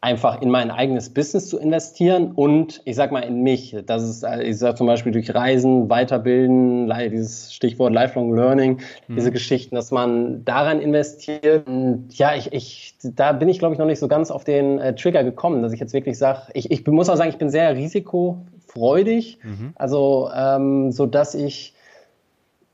[0.01, 3.75] einfach in mein eigenes Business zu investieren und ich sag mal in mich.
[3.85, 9.15] Das ist, äh, ich sag zum Beispiel durch Reisen, Weiterbilden, dieses Stichwort Lifelong Learning, mhm.
[9.15, 11.67] diese Geschichten, dass man daran investiert.
[11.67, 14.79] Und ja, ich, ich, da bin ich glaube ich noch nicht so ganz auf den
[14.79, 17.49] äh, Trigger gekommen, dass ich jetzt wirklich sage, ich, ich muss auch sagen, ich bin
[17.49, 19.73] sehr risikofreudig, mhm.
[19.75, 21.73] also ähm, so dass ich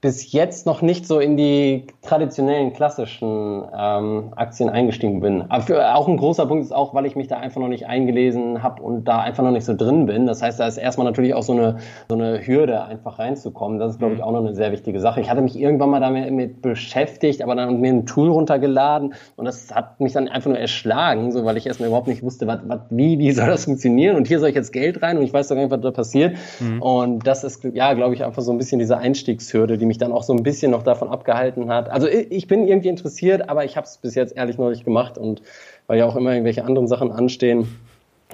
[0.05, 5.45] bis jetzt noch nicht so in die traditionellen klassischen ähm, Aktien eingestiegen bin.
[5.49, 7.87] Aber für, auch ein großer Punkt ist auch, weil ich mich da einfach noch nicht
[7.87, 10.27] eingelesen habe und da einfach noch nicht so drin bin.
[10.27, 11.77] Das heißt, da ist erstmal natürlich auch so eine,
[12.07, 13.79] so eine Hürde, einfach reinzukommen.
[13.79, 14.25] Das ist, glaube ich, mhm.
[14.25, 15.21] auch noch eine sehr wichtige Sache.
[15.21, 19.73] Ich hatte mich irgendwann mal damit beschäftigt, aber dann mir ein Tool runtergeladen und das
[19.73, 22.81] hat mich dann einfach nur erschlagen, so weil ich erstmal überhaupt nicht wusste, was, was,
[22.91, 25.47] wie, wie soll das funktionieren und hier soll ich jetzt Geld rein und ich weiß
[25.47, 26.37] doch gar nicht, was da passiert.
[26.59, 26.79] Mhm.
[26.83, 30.11] Und das ist, ja, glaube ich, einfach so ein bisschen diese Einstiegshürde, die mich dann
[30.11, 31.89] auch so ein bisschen noch davon abgehalten hat.
[31.89, 35.17] Also ich bin irgendwie interessiert, aber ich habe es bis jetzt ehrlich noch nicht gemacht
[35.17, 35.41] und
[35.87, 37.67] weil ja auch immer irgendwelche anderen Sachen anstehen.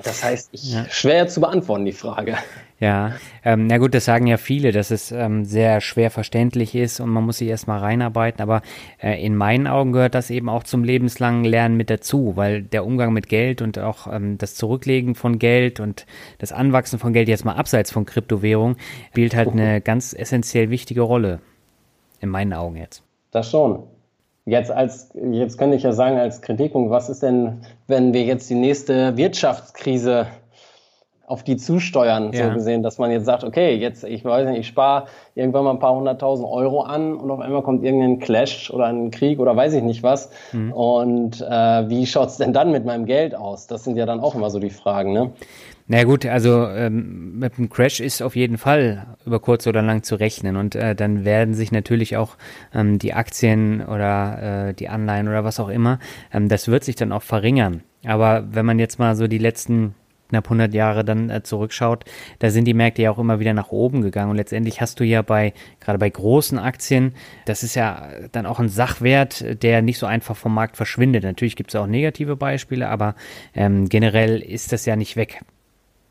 [0.03, 0.85] Das heißt, ich, ja.
[0.89, 2.37] schwer zu beantworten, die Frage.
[2.79, 6.99] Ja, ähm, na gut, das sagen ja viele, dass es ähm, sehr schwer verständlich ist
[6.99, 8.63] und man muss sich erstmal reinarbeiten, aber
[8.99, 12.85] äh, in meinen Augen gehört das eben auch zum lebenslangen Lernen mit dazu, weil der
[12.85, 16.07] Umgang mit Geld und auch ähm, das Zurücklegen von Geld und
[16.39, 18.77] das Anwachsen von Geld jetzt mal abseits von Kryptowährung
[19.09, 21.39] spielt halt eine ganz essentiell wichtige Rolle.
[22.21, 23.03] In meinen Augen jetzt.
[23.31, 23.83] Das schon.
[24.45, 28.49] Jetzt als, jetzt könnte ich ja sagen als Kritikpunkt, was ist denn, wenn wir jetzt
[28.49, 30.27] die nächste Wirtschaftskrise
[31.31, 32.49] auf die zusteuern, ja.
[32.49, 35.71] so gesehen, dass man jetzt sagt, okay, jetzt, ich weiß nicht, ich spare irgendwann mal
[35.71, 39.55] ein paar hunderttausend Euro an und auf einmal kommt irgendein Clash oder ein Krieg oder
[39.55, 40.29] weiß ich nicht was.
[40.51, 40.73] Mhm.
[40.73, 43.67] Und äh, wie schaut's denn dann mit meinem Geld aus?
[43.67, 45.31] Das sind ja dann auch immer so die Fragen, ne?
[45.87, 50.03] Na gut, also ähm, mit dem Crash ist auf jeden Fall über kurz oder lang
[50.03, 52.37] zu rechnen und äh, dann werden sich natürlich auch
[52.73, 55.99] ähm, die Aktien oder äh, die Anleihen oder was auch immer,
[56.33, 57.83] ähm, das wird sich dann auch verringern.
[58.05, 59.95] Aber wenn man jetzt mal so die letzten
[60.29, 62.05] knapp 100 Jahre dann äh, zurückschaut,
[62.39, 65.03] da sind die Märkte ja auch immer wieder nach oben gegangen und letztendlich hast du
[65.03, 67.13] ja bei gerade bei großen Aktien,
[67.45, 71.23] das ist ja dann auch ein Sachwert, der nicht so einfach vom Markt verschwindet.
[71.23, 73.15] Natürlich gibt es auch negative Beispiele, aber
[73.53, 75.41] ähm, generell ist das ja nicht weg.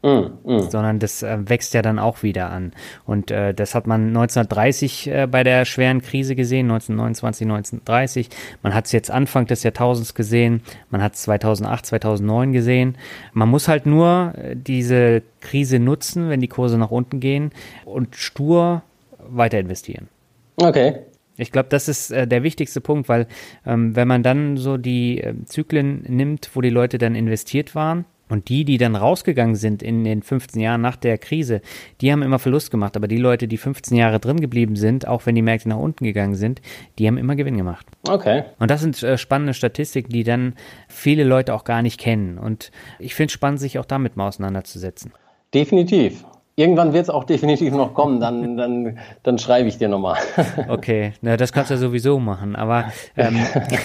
[0.03, 0.71] Mm, mm.
[0.71, 2.73] sondern das äh, wächst ja dann auch wieder an.
[3.05, 8.31] Und äh, das hat man 1930 äh, bei der schweren Krise gesehen, 1929, 1930.
[8.63, 12.97] Man hat es jetzt Anfang des Jahrtausends gesehen, man hat es 2008, 2009 gesehen.
[13.35, 17.51] Man muss halt nur äh, diese Krise nutzen, wenn die Kurse nach unten gehen
[17.85, 18.81] und stur
[19.19, 20.09] weiter investieren.
[20.57, 20.95] Okay.
[21.37, 23.27] Ich glaube, das ist äh, der wichtigste Punkt, weil
[23.67, 28.07] ähm, wenn man dann so die äh, Zyklen nimmt, wo die Leute dann investiert waren,
[28.31, 31.61] und die, die dann rausgegangen sind in den 15 Jahren nach der Krise,
[32.01, 32.97] die haben immer Verlust gemacht.
[32.97, 36.05] Aber die Leute, die 15 Jahre drin geblieben sind, auch wenn die Märkte nach unten
[36.05, 36.63] gegangen sind,
[36.99, 37.87] die haben immer Gewinn gemacht.
[38.09, 38.45] Okay.
[38.59, 40.55] Und das sind äh, spannende Statistiken, die dann
[40.89, 42.39] viele Leute auch gar nicht kennen.
[42.39, 45.13] Und ich finde es spannend, sich auch damit mal auseinanderzusetzen.
[45.53, 46.25] Definitiv.
[46.57, 50.19] Irgendwann wird es auch definitiv noch kommen, dann, dann, dann schreibe ich dir nochmal.
[50.69, 52.55] Okay, na, das kannst du sowieso machen.
[52.55, 52.87] Aber
[53.17, 53.39] ähm,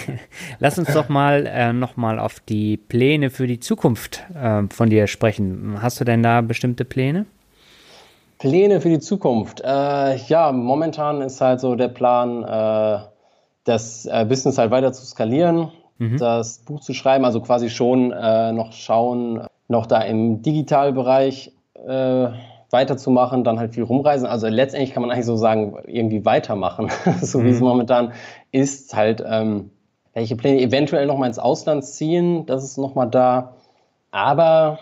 [0.59, 5.07] lass uns doch mal äh, nochmal auf die Pläne für die Zukunft äh, von dir
[5.07, 5.77] sprechen.
[5.81, 7.25] Hast du denn da bestimmte Pläne?
[8.39, 9.61] Pläne für die Zukunft.
[9.61, 13.05] Äh, ja, momentan ist halt so der Plan, äh,
[13.63, 16.17] das äh, Business halt weiter zu skalieren, mhm.
[16.17, 21.53] das Buch zu schreiben, also quasi schon äh, noch schauen, noch da im Digitalbereich
[21.87, 22.27] äh,
[22.75, 24.27] weiterzumachen, dann halt viel rumreisen.
[24.27, 27.45] Also letztendlich kann man eigentlich so sagen, irgendwie weitermachen, so mhm.
[27.45, 27.67] wie es mhm.
[27.67, 28.13] momentan
[28.51, 28.93] ist.
[28.93, 29.71] Halt, ähm,
[30.13, 33.55] welche Pläne eventuell nochmal ins Ausland ziehen, das ist nochmal da.
[34.11, 34.79] Aber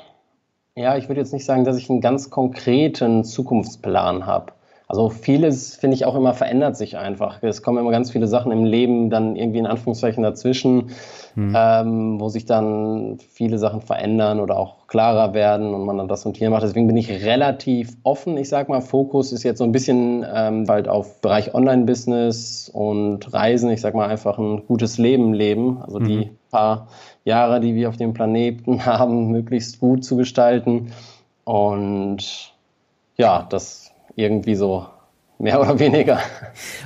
[0.76, 4.54] ja, ich würde jetzt nicht sagen, dass ich einen ganz konkreten Zukunftsplan habe.
[4.94, 7.42] Also vieles, finde ich, auch immer verändert sich einfach.
[7.42, 10.92] Es kommen immer ganz viele Sachen im Leben dann irgendwie in Anführungszeichen dazwischen,
[11.34, 11.56] mhm.
[11.58, 16.28] ähm, wo sich dann viele Sachen verändern oder auch klarer werden und man dann das
[16.28, 16.62] und hier macht.
[16.62, 18.38] Deswegen bin ich relativ offen.
[18.38, 23.34] Ich sage mal, Fokus ist jetzt so ein bisschen ähm, halt auf Bereich Online-Business und
[23.34, 23.72] Reisen.
[23.72, 25.82] Ich sage mal einfach ein gutes Leben leben.
[25.82, 26.06] Also mhm.
[26.06, 26.88] die paar
[27.26, 30.92] Jahre, die wir auf dem Planeten haben, möglichst gut zu gestalten.
[31.46, 32.54] Und
[33.18, 33.83] ja, das
[34.16, 34.86] irgendwie so
[35.44, 36.20] mehr oder weniger.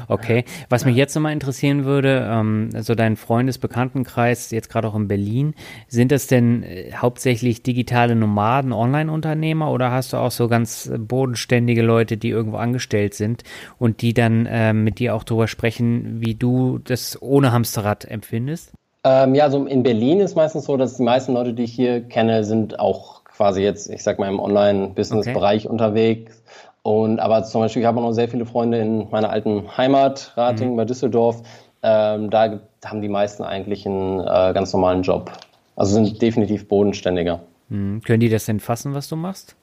[0.07, 5.07] Okay, was mich jetzt nochmal interessieren würde, ähm, also dein Freundesbekanntenkreis, jetzt gerade auch in
[5.07, 5.53] Berlin,
[5.88, 11.82] sind das denn äh, hauptsächlich digitale Nomaden, Online-Unternehmer oder hast du auch so ganz bodenständige
[11.82, 13.43] Leute, die irgendwo angestellt sind
[13.80, 18.73] und die dann äh, mit dir auch darüber sprechen, wie du das ohne Hamsterrad empfindest?
[19.03, 22.01] Ähm, ja, also in Berlin ist meistens so, dass die meisten Leute, die ich hier
[22.01, 25.71] kenne, sind auch quasi jetzt, ich sag mal, im Online-Business-Bereich okay.
[25.71, 26.41] unterwegs
[26.88, 30.71] und aber zum Beispiel, ich habe noch sehr viele Freunde in meiner alten Heimat, Rating
[30.71, 30.77] mhm.
[30.77, 31.43] bei Düsseldorf.
[31.83, 35.29] Ähm, da haben die meisten eigentlich einen äh, ganz normalen Job.
[35.75, 37.41] Also sind definitiv bodenständiger.
[37.67, 38.01] Mhm.
[38.03, 39.57] Können die das denn fassen, was du machst?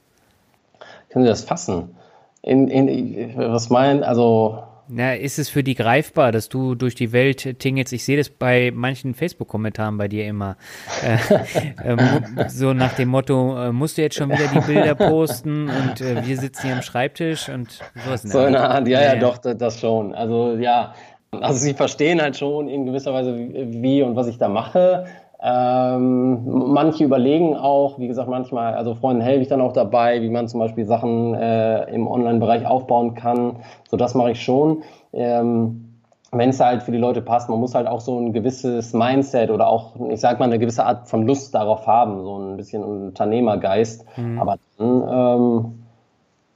[1.09, 1.97] Können sie das fassen?
[2.43, 7.13] In, in, was meinen, also na, ist es für die greifbar, dass du durch die
[7.13, 7.93] Welt tingelst?
[7.93, 10.57] Ich sehe das bei manchen Facebook-Kommentaren bei dir immer.
[11.03, 15.69] Äh, äh, so nach dem Motto, äh, musst du jetzt schon wieder die Bilder posten
[15.69, 18.23] und äh, wir sitzen hier am Schreibtisch und sowas.
[18.23, 20.15] So eine Art, ja, ja, ja, doch, das schon.
[20.15, 20.95] Also ja,
[21.41, 25.07] also sie verstehen halt schon in gewisser Weise, wie und was ich da mache.
[25.47, 30.31] Ähm, manche überlegen auch, wie gesagt, manchmal, also Freunden helfe ich dann auch dabei, wie
[30.31, 33.57] man zum Beispiel Sachen äh, im Online-Bereich aufbauen kann.
[33.91, 34.85] So, das mache ich schon.
[35.13, 36.01] Ähm,
[36.33, 39.51] wenn es halt für die Leute passt, man muss halt auch so ein gewisses Mindset
[39.51, 42.83] oder auch, ich sag mal, eine gewisse Art von Lust darauf haben, so ein bisschen
[42.83, 44.07] Unternehmergeist.
[44.17, 44.41] Mhm.
[44.41, 45.85] Aber dann, ähm,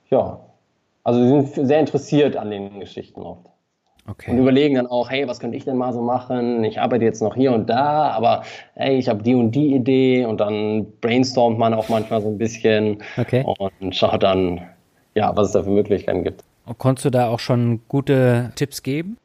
[0.09, 0.39] ja,
[1.05, 3.48] also sie sind sehr interessiert an den Geschichten oft.
[4.11, 4.31] Okay.
[4.31, 6.65] Und überlegen dann auch, hey, was könnte ich denn mal so machen?
[6.65, 8.43] Ich arbeite jetzt noch hier und da, aber
[8.75, 12.39] hey, ich habe die und die Idee und dann brainstormt man auch manchmal so ein
[12.39, 13.45] bisschen okay.
[13.45, 14.63] und schaut dann,
[15.15, 16.43] ja, was es da für Möglichkeiten gibt.
[16.65, 19.19] Und konntest du da auch schon gute Tipps geben?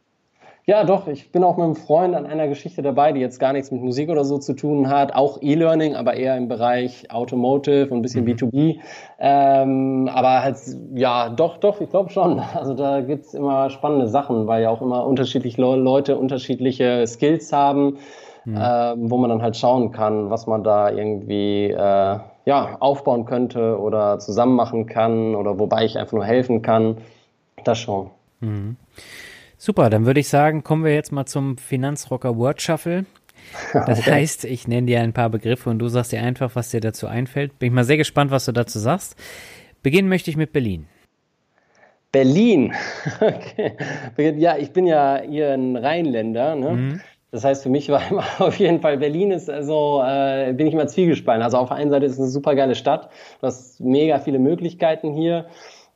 [0.66, 1.08] Ja, doch.
[1.08, 3.82] Ich bin auch mit einem Freund an einer Geschichte dabei, die jetzt gar nichts mit
[3.82, 5.14] Musik oder so zu tun hat.
[5.14, 8.30] Auch E-Learning, aber eher im Bereich Automotive und ein bisschen mhm.
[8.30, 8.80] B2B.
[9.20, 10.56] Ähm, aber halt,
[10.96, 12.42] ja, doch, doch, ich glaube schon.
[12.54, 17.98] Also da gibt's immer spannende Sachen, weil ja auch immer unterschiedliche Leute unterschiedliche Skills haben,
[18.46, 18.56] mhm.
[18.56, 23.78] äh, wo man dann halt schauen kann, was man da irgendwie äh, ja, aufbauen könnte
[23.80, 27.00] oder zusammen machen kann oder wobei ich einfach nur helfen kann.
[27.66, 28.12] Das schon.
[28.40, 28.78] Mhm.
[29.66, 33.06] Super, dann würde ich sagen, kommen wir jetzt mal zum Finanzrocker Word Shuffle.
[33.72, 34.12] Das okay.
[34.12, 37.08] heißt, ich nenne dir ein paar Begriffe und du sagst dir einfach, was dir dazu
[37.08, 37.58] einfällt.
[37.60, 39.16] Bin ich mal sehr gespannt, was du dazu sagst.
[39.82, 40.88] Beginnen möchte ich mit Berlin.
[42.12, 42.74] Berlin.
[43.22, 44.36] Okay.
[44.38, 46.58] Ja, ich bin ja hier ein Rheinländer.
[46.58, 46.70] Ne?
[46.72, 47.02] Mhm.
[47.32, 50.74] Das heißt, für mich war immer auf jeden Fall Berlin ist also äh, bin ich
[50.74, 51.42] immer zwiegespalten.
[51.42, 54.40] Also auf der einen Seite ist es eine super geile Stadt, du hast mega viele
[54.40, 55.46] Möglichkeiten hier.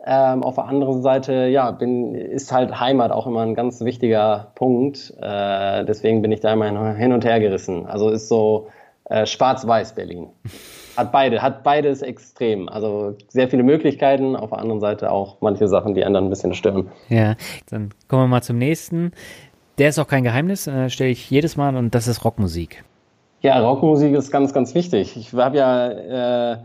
[0.10, 4.54] Ähm, auf der anderen Seite, ja, bin, ist halt Heimat auch immer ein ganz wichtiger
[4.56, 5.14] Punkt.
[5.22, 7.86] Äh, deswegen bin ich da immer hin und her gerissen.
[7.88, 8.70] Also ist so
[9.10, 10.30] äh, schwarz-weiß Berlin.
[10.96, 12.70] Hat beide, hat beides extrem.
[12.70, 16.54] Also sehr viele Möglichkeiten, auf der anderen Seite auch manche Sachen, die anderen ein bisschen
[16.54, 16.90] stören.
[17.10, 17.36] Ja,
[17.70, 19.12] dann kommen wir mal zum nächsten.
[19.78, 22.86] Der ist auch kein Geheimnis, äh, stelle ich jedes Mal und das ist Rockmusik.
[23.42, 25.18] Ja, Rockmusik ist ganz, ganz wichtig.
[25.18, 26.58] Ich habe ja äh,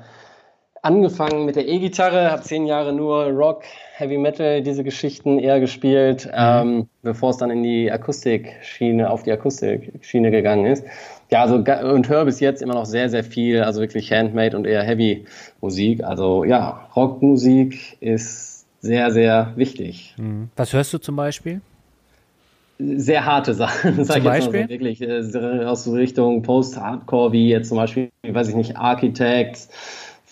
[0.83, 3.63] angefangen mit der E-Gitarre, habe zehn Jahre nur Rock,
[3.95, 6.33] Heavy Metal, diese Geschichten eher gespielt, mhm.
[6.35, 10.85] ähm, bevor es dann in die Akustikschiene, auf die Akustikschiene gegangen ist.
[11.31, 14.67] Ja, also und höre bis jetzt immer noch sehr, sehr viel, also wirklich Handmade und
[14.67, 15.25] eher Heavy
[15.61, 16.05] Musik.
[16.05, 20.15] Also ja, Rockmusik ist sehr, sehr wichtig.
[20.19, 20.51] Mhm.
[20.57, 21.63] Was hörst du zum Beispiel?
[22.97, 27.49] sehr harte Sachen, sag zum ich jetzt mal so, wirklich äh, aus Richtung Post-Hardcore, wie
[27.49, 29.69] jetzt zum Beispiel, weiß ich nicht, Architects,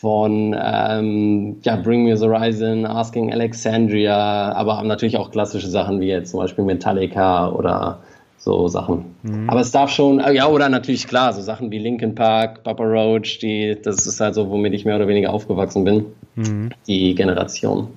[0.01, 6.07] von ähm, ja, Bring Me the Horizon, Asking Alexandria, aber natürlich auch klassische Sachen wie
[6.07, 7.99] jetzt zum Beispiel Metallica oder
[8.39, 9.15] so Sachen.
[9.23, 9.51] Mhm.
[9.51, 12.83] Aber es darf schon, äh, ja, oder natürlich klar, so Sachen wie Linkin Park, Papa
[12.83, 16.07] Roach, die, das ist halt so, womit ich mehr oder weniger aufgewachsen bin.
[16.37, 16.71] mhm.
[16.87, 17.89] die Generation.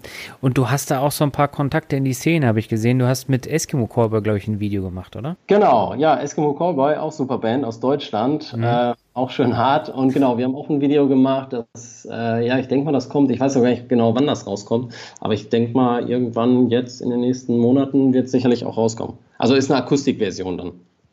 [0.42, 3.00] Und du hast da auch so ein paar Kontakte in die Szene, habe ich gesehen.
[3.00, 5.38] Du hast mit Eskimo Callboy, glaube ich, ein Video gemacht, oder?
[5.48, 8.54] Genau, ja, Eskimo Callboy, auch super Band aus Deutschland.
[8.56, 8.64] Mhm.
[8.64, 9.90] Äh, auch schön hart.
[9.90, 11.54] Und genau, wir haben auch ein Video gemacht.
[11.54, 13.32] Das, äh, ja, ich denke mal, das kommt.
[13.32, 14.94] Ich weiß auch gar nicht genau, wann das rauskommt.
[15.20, 19.18] Aber ich denke mal, irgendwann jetzt in den nächsten Monaten wird es sicherlich auch rauskommen.
[19.38, 20.72] Also ist eine Akustikversion dann.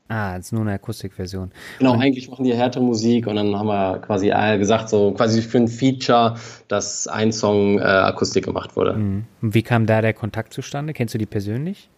[0.08, 1.52] Ah, ist nur eine Akustikversion.
[1.78, 5.40] Genau, und eigentlich machen die härtere Musik und dann haben wir quasi gesagt, so quasi
[5.40, 6.34] für ein Feature,
[6.66, 8.94] dass ein Song äh, Akustik gemacht wurde.
[8.94, 9.24] Mhm.
[9.40, 10.94] Wie kam da der Kontakt zustande?
[10.94, 11.88] Kennst du die persönlich?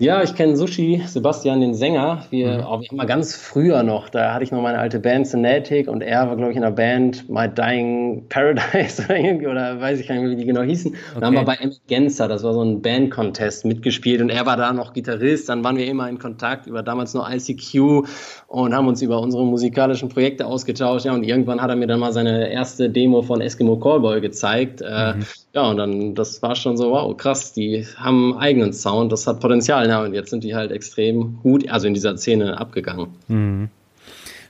[0.00, 2.24] Ja, ich kenne Sushi, Sebastian, den Sänger.
[2.30, 2.60] Wir, mhm.
[2.60, 5.88] oh, wir haben mal ganz früher noch, da hatte ich noch meine alte Band Synatic
[5.88, 10.08] und er war, glaube ich, in der Band My Dying Paradise oder oder weiß ich
[10.08, 10.92] gar nicht mehr, wie die genau hießen.
[10.92, 11.00] Okay.
[11.16, 14.56] Dann haben wir bei Emmett Genzer, das war so ein Band-Contest mitgespielt und er war
[14.56, 15.50] da noch Gitarrist.
[15.50, 18.08] Dann waren wir immer in Kontakt über damals nur ICQ
[18.50, 21.06] und haben uns über unsere musikalischen Projekte ausgetauscht.
[21.06, 24.82] Ja, und irgendwann hat er mir dann mal seine erste Demo von Eskimo Callboy gezeigt.
[24.82, 25.26] Äh, mhm.
[25.52, 29.28] Ja, und dann, das war schon so, wow, krass, die haben einen eigenen Sound, das
[29.28, 29.88] hat Potenzial.
[29.88, 33.14] Ja, und jetzt sind die halt extrem gut, also in dieser Szene abgegangen.
[33.28, 33.68] Mhm.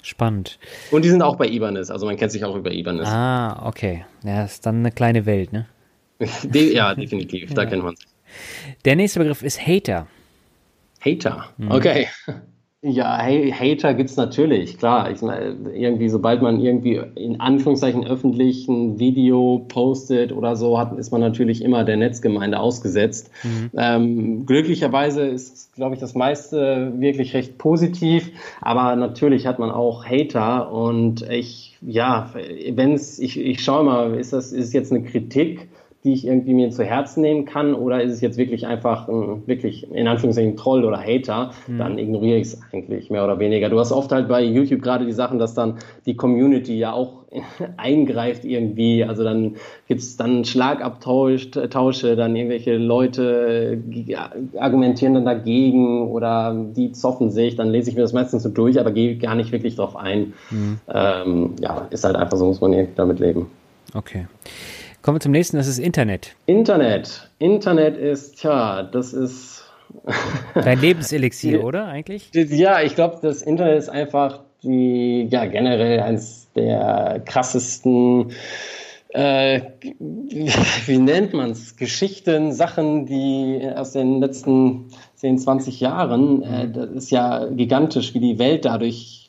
[0.00, 0.58] Spannend.
[0.90, 3.06] Und die sind auch bei Ibanez, also man kennt sich auch über Ibanez.
[3.06, 4.06] Ah, okay.
[4.24, 5.66] Ja, ist dann eine kleine Welt, ne?
[6.42, 8.06] De ja, definitiv, da kennt man sich.
[8.86, 10.06] Der nächste Begriff ist Hater.
[11.04, 11.70] Hater, mhm.
[11.70, 12.08] okay.
[12.82, 15.10] Ja, Hater gibt es natürlich, klar.
[15.10, 20.96] Ich meine, irgendwie, sobald man irgendwie in Anführungszeichen öffentlich ein Video postet oder so, hat,
[20.96, 23.30] ist man natürlich immer der Netzgemeinde ausgesetzt.
[23.44, 23.70] Mhm.
[23.76, 28.30] Ähm, glücklicherweise ist, glaube ich, das meiste wirklich recht positiv,
[28.62, 32.30] aber natürlich hat man auch Hater und ich, ja,
[32.72, 35.68] wenn es, ich, ich schaue mal, ist das, ist jetzt eine Kritik?
[36.04, 39.46] Die ich irgendwie mir zu Herzen nehmen kann, oder ist es jetzt wirklich einfach ein,
[39.46, 41.78] wirklich in Anführungszeichen Troll oder Hater, mhm.
[41.78, 43.68] dann ignoriere ich es eigentlich mehr oder weniger.
[43.68, 45.74] Du hast oft halt bei YouTube gerade die Sachen, dass dann
[46.06, 47.24] die Community ja auch
[47.76, 49.56] eingreift irgendwie, also dann
[49.88, 53.82] gibt es dann Schlagabtausche, dann irgendwelche Leute
[54.56, 58.80] argumentieren dann dagegen oder die zoffen sich, dann lese ich mir das meistens so durch,
[58.80, 60.32] aber gehe gar nicht wirklich drauf ein.
[60.50, 60.80] Mhm.
[60.92, 63.50] Ähm, ja, ist halt einfach so, muss man damit leben.
[63.94, 64.26] Okay.
[65.02, 66.34] Kommen wir zum nächsten, das ist Internet.
[66.46, 67.30] Internet.
[67.38, 69.64] Internet ist, tja, das ist.
[70.54, 72.30] Dein Lebenselixier, oder eigentlich?
[72.32, 78.32] Ja, ich glaube, das Internet ist einfach die, ja, generell eines der krassesten,
[79.08, 79.62] äh,
[79.98, 86.90] wie nennt man es, Geschichten, Sachen, die aus den letzten 10, 20 Jahren, äh, das
[86.90, 89.19] ist ja gigantisch, wie die Welt dadurch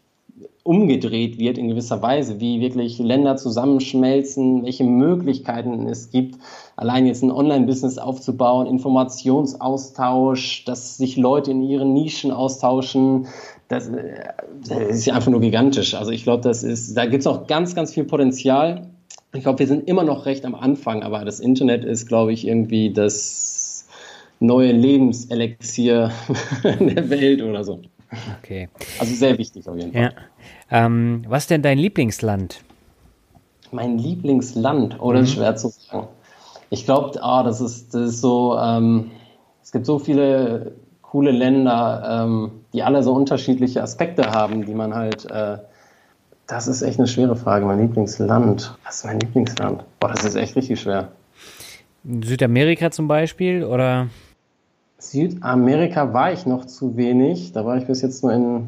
[0.64, 6.40] umgedreht wird in gewisser Weise, wie wirklich Länder zusammenschmelzen, welche Möglichkeiten es gibt,
[6.76, 13.28] allein jetzt ein Online-Business aufzubauen, Informationsaustausch, dass sich Leute in ihren Nischen austauschen.
[13.68, 13.90] Das,
[14.68, 15.96] das ist einfach nur gigantisch.
[15.96, 18.90] Also ich glaube, das ist, da gibt es auch ganz, ganz viel Potenzial.
[19.34, 22.46] Ich glaube, wir sind immer noch recht am Anfang, aber das Internet ist, glaube ich,
[22.46, 23.88] irgendwie das
[24.40, 26.12] neue Lebenselixier
[26.64, 27.80] der Welt oder so.
[28.40, 28.70] Okay.
[29.00, 30.14] Also sehr wichtig auf jeden Fall.
[30.70, 30.86] Ja.
[30.86, 32.64] Ähm, was ist denn dein Lieblingsland?
[33.72, 34.98] Mein Lieblingsland?
[35.00, 35.40] Oh, das ist mhm.
[35.40, 36.08] schwer zu sagen.
[36.70, 39.12] Ich glaube, ah, das, ist, das ist so, ähm,
[39.62, 44.96] es gibt so viele coole Länder, ähm, die alle so unterschiedliche Aspekte haben, die man
[44.96, 45.58] halt, äh,
[46.48, 47.66] das ist echt eine schwere Frage.
[47.66, 48.76] Mein Lieblingsland.
[48.86, 49.84] Was ist mein Lieblingsland?
[50.00, 51.10] Boah, das ist echt richtig schwer.
[52.04, 54.08] Südamerika zum Beispiel oder?
[55.02, 57.52] Südamerika war ich noch zu wenig.
[57.54, 58.68] Da war ich bis jetzt nur in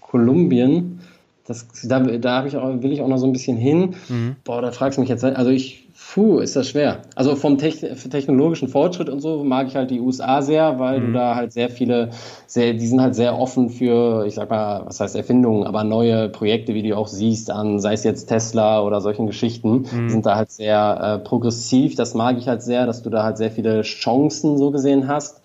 [0.00, 1.00] Kolumbien.
[1.44, 3.96] Das, da da ich auch, will ich auch noch so ein bisschen hin.
[4.08, 4.36] Mhm.
[4.44, 5.24] Boah, da fragst du mich jetzt.
[5.24, 7.02] Also ich, puh, ist das schwer.
[7.16, 11.06] Also vom technologischen Fortschritt und so mag ich halt die USA sehr, weil mhm.
[11.06, 12.10] du da halt sehr viele,
[12.46, 16.28] sehr, die sind halt sehr offen für, ich sag mal, was heißt Erfindungen, aber neue
[16.28, 20.08] Projekte, wie du auch siehst, an, sei es jetzt Tesla oder solchen Geschichten, mhm.
[20.08, 21.96] sind da halt sehr äh, progressiv.
[21.96, 25.41] Das mag ich halt sehr, dass du da halt sehr viele Chancen so gesehen hast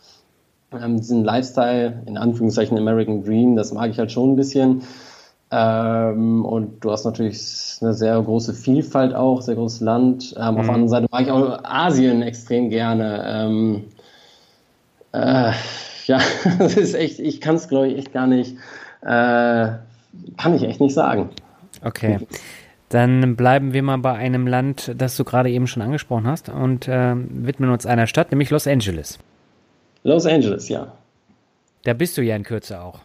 [0.71, 4.83] ähm, diesen Lifestyle, in Anführungszeichen American Dream, das mag ich halt schon ein bisschen.
[5.49, 7.39] Ähm, und du hast natürlich
[7.81, 10.35] eine sehr große Vielfalt auch, sehr großes Land.
[10.37, 10.59] Ähm, mhm.
[10.59, 13.23] Auf der anderen Seite mag ich auch Asien extrem gerne.
[13.25, 13.83] Ähm,
[15.13, 15.53] äh,
[16.05, 16.19] ja,
[16.59, 18.55] das ist echt, ich kann es glaube ich echt gar nicht,
[19.03, 19.69] äh,
[20.37, 21.29] kann ich echt nicht sagen.
[21.83, 22.19] Okay.
[22.89, 26.87] Dann bleiben wir mal bei einem Land, das du gerade eben schon angesprochen hast und
[26.87, 29.19] äh, widmen uns einer Stadt, nämlich Los Angeles.
[30.07, 30.87] Los Angeles, ja.
[31.83, 32.99] Da bist du ja in Kürze auch.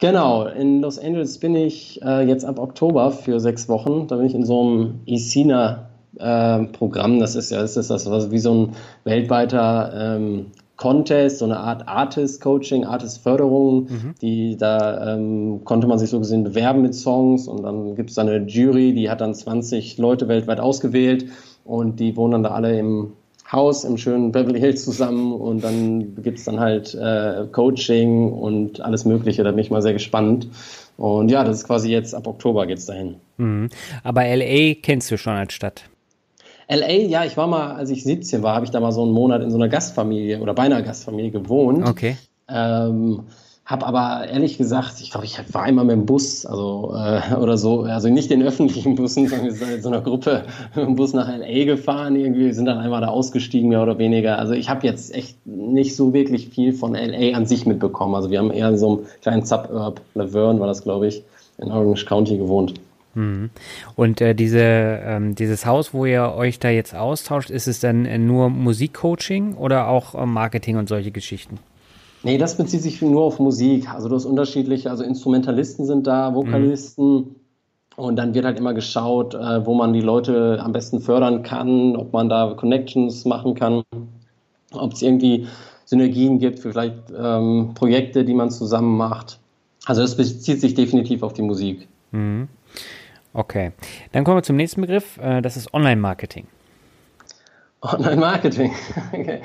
[0.00, 4.08] Genau, in Los Angeles bin ich äh, jetzt ab Oktober für sechs Wochen.
[4.08, 7.16] Da bin ich in so einem ISINA-Programm.
[7.16, 8.74] Äh, das ist ja das ist das was wie so ein
[9.04, 13.84] weltweiter ähm, Contest, so eine Art Artist-Coaching, Artist-Förderung.
[13.84, 14.14] Mhm.
[14.20, 18.16] Die da ähm, konnte man sich so gesehen bewerben mit Songs und dann gibt es
[18.16, 21.26] da eine Jury, die hat dann 20 Leute weltweit ausgewählt
[21.64, 23.12] und die wohnen dann da alle im
[23.52, 28.80] Haus im schönen Beverly Hills zusammen und dann gibt es dann halt äh, Coaching und
[28.80, 29.44] alles Mögliche.
[29.44, 30.48] Da bin ich mal sehr gespannt.
[30.96, 33.16] Und ja, das ist quasi jetzt ab Oktober geht es dahin.
[33.36, 33.68] Mhm.
[34.02, 35.84] Aber LA kennst du schon als Stadt?
[36.68, 39.12] LA, ja, ich war mal, als ich 17 war, habe ich da mal so einen
[39.12, 41.86] Monat in so einer Gastfamilie oder bei einer Gastfamilie gewohnt.
[41.86, 42.16] Okay.
[42.48, 43.24] Ähm,
[43.72, 47.56] habe aber ehrlich gesagt, ich glaube, ich war einmal mit dem Bus, also äh, oder
[47.56, 50.44] so, also nicht den öffentlichen Bussen, sondern wir sind in so einer Gruppe
[50.76, 54.38] mit dem Bus nach LA gefahren, irgendwie sind dann einmal da ausgestiegen, mehr oder weniger.
[54.38, 58.14] Also ich habe jetzt echt nicht so wirklich viel von LA an sich mitbekommen.
[58.14, 61.24] Also wir haben eher in so einem kleinen Suburb, Laverne war das, glaube ich,
[61.58, 62.74] in Orange County gewohnt.
[63.14, 63.50] Mhm.
[63.96, 68.04] Und äh, diese, ähm, dieses Haus, wo ihr euch da jetzt austauscht, ist es dann
[68.04, 71.58] äh, nur Musikcoaching oder auch äh, Marketing und solche Geschichten?
[72.24, 73.88] Nee, das bezieht sich nur auf Musik.
[73.92, 77.14] Also du hast unterschiedliche, also Instrumentalisten sind da, Vokalisten.
[77.14, 77.36] Mhm.
[77.96, 81.94] Und dann wird halt immer geschaut, äh, wo man die Leute am besten fördern kann,
[81.96, 83.82] ob man da Connections machen kann,
[84.72, 85.46] ob es irgendwie
[85.84, 89.38] Synergien gibt für vielleicht ähm, Projekte, die man zusammen macht.
[89.84, 91.86] Also das bezieht sich definitiv auf die Musik.
[92.12, 92.48] Mhm.
[93.34, 93.72] Okay,
[94.12, 95.18] dann kommen wir zum nächsten Begriff.
[95.18, 96.46] Äh, das ist Online-Marketing.
[97.82, 98.72] Online-Marketing.
[99.12, 99.42] Okay.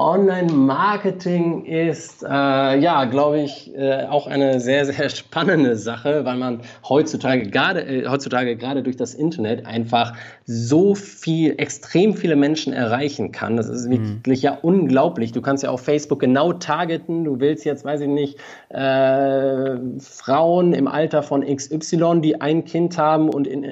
[0.00, 6.62] Online-Marketing ist, äh, ja, glaube ich, äh, auch eine sehr, sehr spannende Sache, weil man
[6.88, 10.14] heutzutage gerade, äh, heutzutage gerade durch das Internet einfach
[10.46, 13.56] so viel, extrem viele Menschen erreichen kann.
[13.56, 14.16] Das ist mhm.
[14.16, 15.32] wirklich ja unglaublich.
[15.32, 17.24] Du kannst ja auf Facebook genau targeten.
[17.24, 18.38] Du willst jetzt, weiß ich nicht,
[18.70, 23.66] äh, Frauen im Alter von XY, die ein Kind haben und in,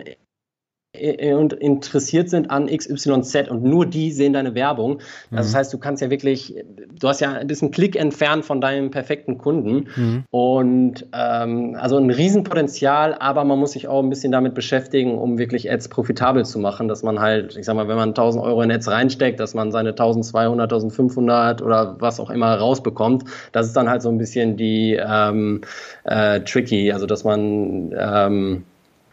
[0.94, 5.00] und interessiert sind an XYZ und nur die sehen deine Werbung.
[5.30, 5.56] Also das mhm.
[5.56, 6.54] heißt, du kannst ja wirklich,
[6.98, 10.24] du hast ja ein bisschen Klick entfernt von deinem perfekten Kunden mhm.
[10.30, 15.36] und ähm, also ein Riesenpotenzial, aber man muss sich auch ein bisschen damit beschäftigen, um
[15.36, 18.62] wirklich Ads profitabel zu machen, dass man halt, ich sag mal, wenn man 1000 Euro
[18.62, 23.24] in Ads reinsteckt, dass man seine 1200, 1500 oder was auch immer rausbekommt.
[23.52, 25.60] Das ist dann halt so ein bisschen die ähm,
[26.04, 28.64] äh, tricky, also dass man ähm,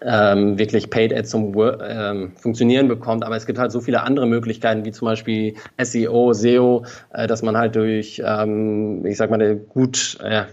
[0.05, 3.23] ähm, wirklich Paid Ads zum ähm, Funktionieren bekommt.
[3.23, 7.41] Aber es gibt halt so viele andere Möglichkeiten, wie zum Beispiel SEO, SEO, äh, dass
[7.41, 10.43] man halt durch, ähm, ich sag mal, gut äh,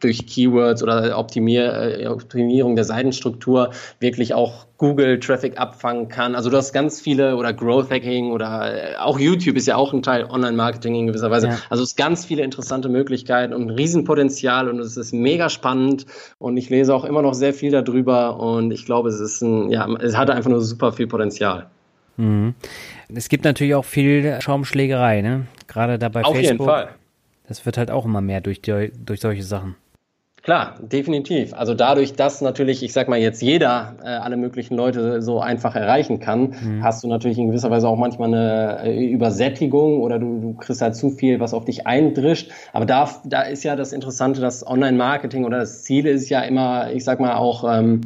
[0.00, 6.34] durch Keywords oder Optimier, äh, Optimierung der Seitenstruktur wirklich auch Google Traffic abfangen kann.
[6.34, 9.92] Also du hast ganz viele oder Growth Hacking oder äh, auch YouTube ist ja auch
[9.92, 11.48] ein Teil Online-Marketing in gewisser Weise.
[11.48, 11.58] Ja.
[11.70, 16.06] Also es ist ganz viele interessante Möglichkeiten und ein Riesenpotenzial und es ist mega spannend
[16.38, 19.70] und ich lese auch immer noch sehr viel darüber und ich glaube, es ist ein,
[19.70, 21.66] ja, es hat einfach nur super viel Potenzial.
[22.16, 22.54] Mhm.
[23.14, 25.46] Es gibt natürlich auch viel Schaumschlägerei, ne?
[25.68, 26.68] Gerade da bei Auf Facebook.
[26.68, 26.94] Auf jeden Fall.
[27.48, 29.76] Das wird halt auch immer mehr durch, die, durch solche Sachen.
[30.46, 31.54] Klar, definitiv.
[31.54, 35.74] Also dadurch, dass natürlich, ich sag mal jetzt jeder äh, alle möglichen Leute so einfach
[35.74, 36.84] erreichen kann, mhm.
[36.84, 40.82] hast du natürlich in gewisser Weise auch manchmal eine äh, Übersättigung oder du, du kriegst
[40.82, 42.52] halt zu viel, was auf dich eindrischt.
[42.72, 46.92] Aber da, da ist ja das Interessante, das Online-Marketing oder das Ziel ist ja immer,
[46.92, 48.02] ich sag mal auch, ähm,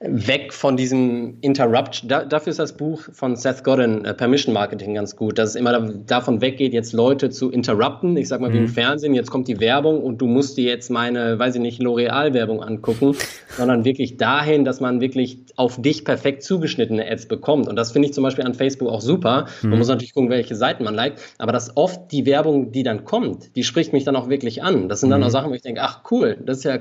[0.00, 2.10] weg von diesem Interrupt.
[2.10, 5.56] Da, dafür ist das Buch von Seth Godin, äh, Permission Marketing, ganz gut, dass es
[5.56, 8.16] immer da, davon weggeht, jetzt Leute zu interrupten.
[8.16, 8.54] Ich sag mal, mhm.
[8.54, 8.68] wie im mhm.
[8.68, 12.62] Fernsehen, jetzt kommt die Werbung und du musst dir jetzt meine, weiß ich nicht, L'Oreal-Werbung
[12.62, 13.14] angucken,
[13.58, 17.68] sondern wirklich dahin, dass man wirklich auf dich perfekt zugeschnittene Ads bekommt.
[17.68, 19.48] Und das finde ich zum Beispiel an Facebook auch super.
[19.60, 19.78] Man mhm.
[19.78, 23.54] muss natürlich gucken, welche Seiten man liked, aber dass oft die Werbung, die dann kommt,
[23.54, 24.88] die spricht mich dann auch wirklich an.
[24.88, 25.26] Das sind dann mhm.
[25.26, 26.78] auch Sachen, wo ich denke, ach cool, das ist ja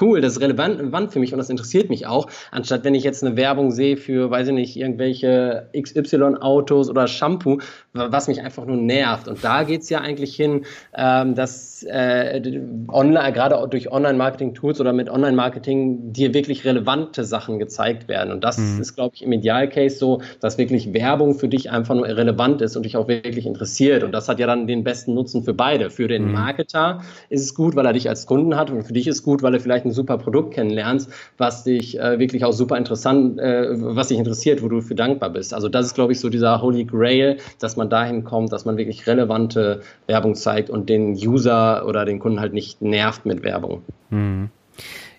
[0.00, 3.24] cool, das ist relevant für mich und das interessiert mich auch anstatt wenn ich jetzt
[3.24, 7.58] eine Werbung sehe für, weiß ich nicht, irgendwelche XY-Autos oder Shampoo,
[7.94, 9.28] was mich einfach nur nervt.
[9.28, 10.64] Und da geht es ja eigentlich hin,
[10.96, 12.42] ähm, dass äh,
[12.88, 18.32] online, gerade durch Online-Marketing-Tools oder mit Online-Marketing dir wirklich relevante Sachen gezeigt werden.
[18.32, 18.80] Und das mhm.
[18.80, 22.76] ist, glaube ich, im Idealcase so, dass wirklich Werbung für dich einfach nur relevant ist
[22.76, 24.02] und dich auch wirklich interessiert.
[24.02, 25.90] Und das hat ja dann den besten Nutzen für beide.
[25.90, 26.32] Für den mhm.
[26.32, 29.22] Marketer ist es gut, weil er dich als Kunden hat und für dich ist es
[29.22, 33.38] gut, weil er vielleicht ein super Produkt kennenlernst, was dich äh, wirklich auch super interessant,
[33.38, 35.54] äh, was dich interessiert, wo du für dankbar bist.
[35.54, 38.64] Also das ist, glaube ich, so dieser Holy Grail, dass man man dahin kommt, dass
[38.64, 43.42] man wirklich relevante Werbung zeigt und den User oder den Kunden halt nicht nervt mit
[43.42, 43.82] Werbung.
[44.10, 44.50] Mhm.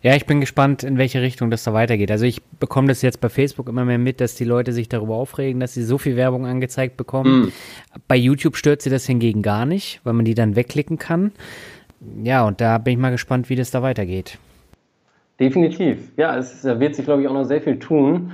[0.01, 2.11] Ja, ich bin gespannt, in welche Richtung das da weitergeht.
[2.11, 5.15] Also ich bekomme das jetzt bei Facebook immer mehr mit, dass die Leute sich darüber
[5.15, 7.45] aufregen, dass sie so viel Werbung angezeigt bekommen.
[7.45, 7.51] Mhm.
[8.07, 11.31] Bei YouTube stört sie das hingegen gar nicht, weil man die dann wegklicken kann.
[12.23, 14.37] Ja, und da bin ich mal gespannt, wie das da weitergeht.
[15.39, 16.11] Definitiv.
[16.17, 18.31] Ja, es wird sich, glaube ich, auch noch sehr viel tun.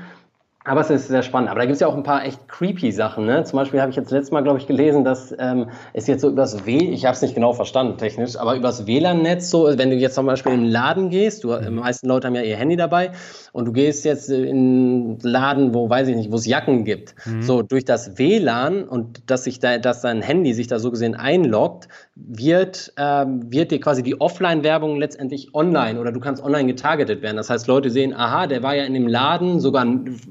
[0.64, 1.50] Aber es ist sehr spannend.
[1.50, 3.26] Aber da gibt es ja auch ein paar echt creepy Sachen.
[3.26, 3.44] Ne?
[3.46, 6.30] Zum Beispiel habe ich jetzt letztes Mal, glaube ich, gelesen, dass ähm, es jetzt so
[6.30, 9.96] übers W, ich habe es nicht genau verstanden technisch, aber übers WLAN-Netz so, wenn du
[9.96, 12.76] jetzt zum Beispiel in einen Laden gehst, du, die meisten Leute haben ja ihr Handy
[12.76, 13.12] dabei
[13.54, 17.16] und du gehst jetzt in einen Laden, wo, weiß ich nicht, wo es Jacken gibt.
[17.26, 17.42] Mhm.
[17.42, 21.16] So, durch das WLAN und dass sich da, dass dein Handy sich da so gesehen
[21.16, 27.24] einloggt, wird, ähm, wird dir quasi die Offline-Werbung letztendlich online oder du kannst online getargetet
[27.24, 27.38] werden.
[27.38, 29.86] Das heißt, Leute sehen, aha, der war ja in dem Laden sogar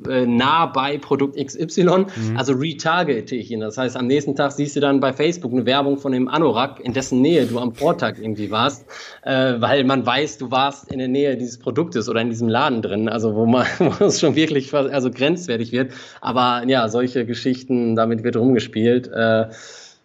[0.09, 2.07] äh, nah bei Produkt XY, mhm.
[2.37, 3.61] also retargete ich ihn.
[3.61, 6.81] Das heißt, am nächsten Tag siehst du dann bei Facebook eine Werbung von dem Anorak,
[6.81, 8.87] in dessen Nähe du am Vortag irgendwie warst,
[9.23, 12.83] äh, weil man weiß, du warst in der Nähe dieses Produktes oder in diesem Laden
[12.83, 15.93] drin, also wo man wo es schon wirklich also grenzwertig wird.
[16.21, 19.09] Aber ja, solche Geschichten, damit wird rumgespielt.
[19.09, 19.47] Äh,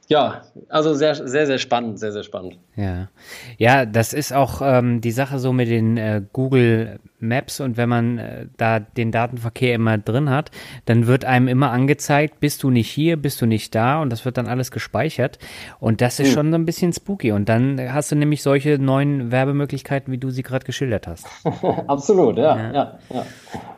[0.07, 2.59] ja, also sehr, sehr, sehr spannend, sehr, sehr spannend.
[2.75, 3.09] Ja,
[3.57, 7.89] ja, das ist auch ähm, die Sache so mit den äh, Google Maps und wenn
[7.89, 10.51] man äh, da den Datenverkehr immer drin hat,
[10.85, 14.25] dann wird einem immer angezeigt, bist du nicht hier, bist du nicht da und das
[14.25, 15.39] wird dann alles gespeichert
[15.79, 16.33] und das ist mhm.
[16.33, 20.29] schon so ein bisschen spooky und dann hast du nämlich solche neuen Werbemöglichkeiten, wie du
[20.29, 21.25] sie gerade geschildert hast.
[21.87, 22.73] Absolut, ja, ja.
[22.73, 23.25] ja, ja.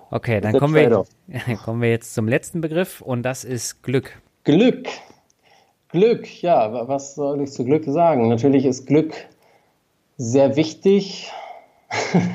[0.10, 1.06] Okay, dann kommen wir,
[1.64, 4.22] kommen wir jetzt zum letzten Begriff und das ist Glück.
[4.44, 4.88] Glück.
[5.90, 8.28] Glück, ja, was soll ich zu Glück sagen?
[8.28, 9.14] Natürlich ist Glück
[10.18, 11.32] sehr wichtig.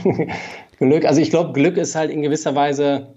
[0.78, 3.08] Glück, also ich glaube, Glück ist halt in gewisser Weise,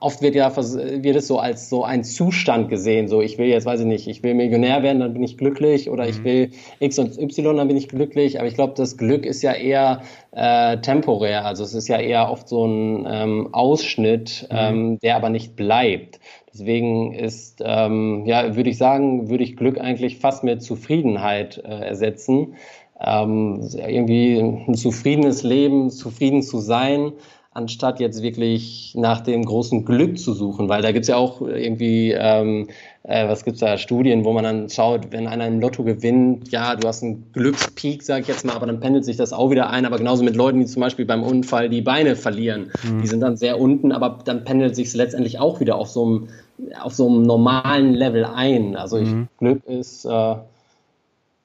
[0.00, 3.08] oft wird ja wird es so als so ein Zustand gesehen.
[3.08, 5.90] So, ich will jetzt, weiß ich nicht, ich will Millionär werden, dann bin ich glücklich,
[5.90, 6.10] oder mhm.
[6.10, 8.38] ich will X und Y, dann bin ich glücklich.
[8.38, 10.02] Aber ich glaube, das Glück ist ja eher
[10.32, 11.44] äh, temporär.
[11.44, 14.56] Also es ist ja eher oft so ein ähm, Ausschnitt, mhm.
[14.56, 16.20] ähm, der aber nicht bleibt.
[16.52, 21.68] Deswegen ist, ähm, ja, würde ich sagen, würde ich Glück eigentlich fast mit Zufriedenheit äh,
[21.68, 22.54] ersetzen.
[23.00, 27.12] Ähm, irgendwie ein zufriedenes Leben, zufrieden zu sein,
[27.54, 32.12] anstatt jetzt wirklich nach dem großen Glück zu suchen, weil da gibt's ja auch irgendwie,
[32.12, 32.68] ähm,
[33.02, 36.76] äh, was gibt's da, Studien, wo man dann schaut, wenn einer im Lotto gewinnt, ja,
[36.76, 39.68] du hast einen Glückspeak, sage ich jetzt mal, aber dann pendelt sich das auch wieder
[39.68, 43.02] ein, aber genauso mit Leuten, die zum Beispiel beim Unfall die Beine verlieren, mhm.
[43.02, 46.28] die sind dann sehr unten, aber dann pendelt sich letztendlich auch wieder auf so einem,
[46.80, 48.76] auf so einem normalen Level ein.
[48.76, 49.28] Also ich, mhm.
[49.38, 50.36] Glück ist, äh,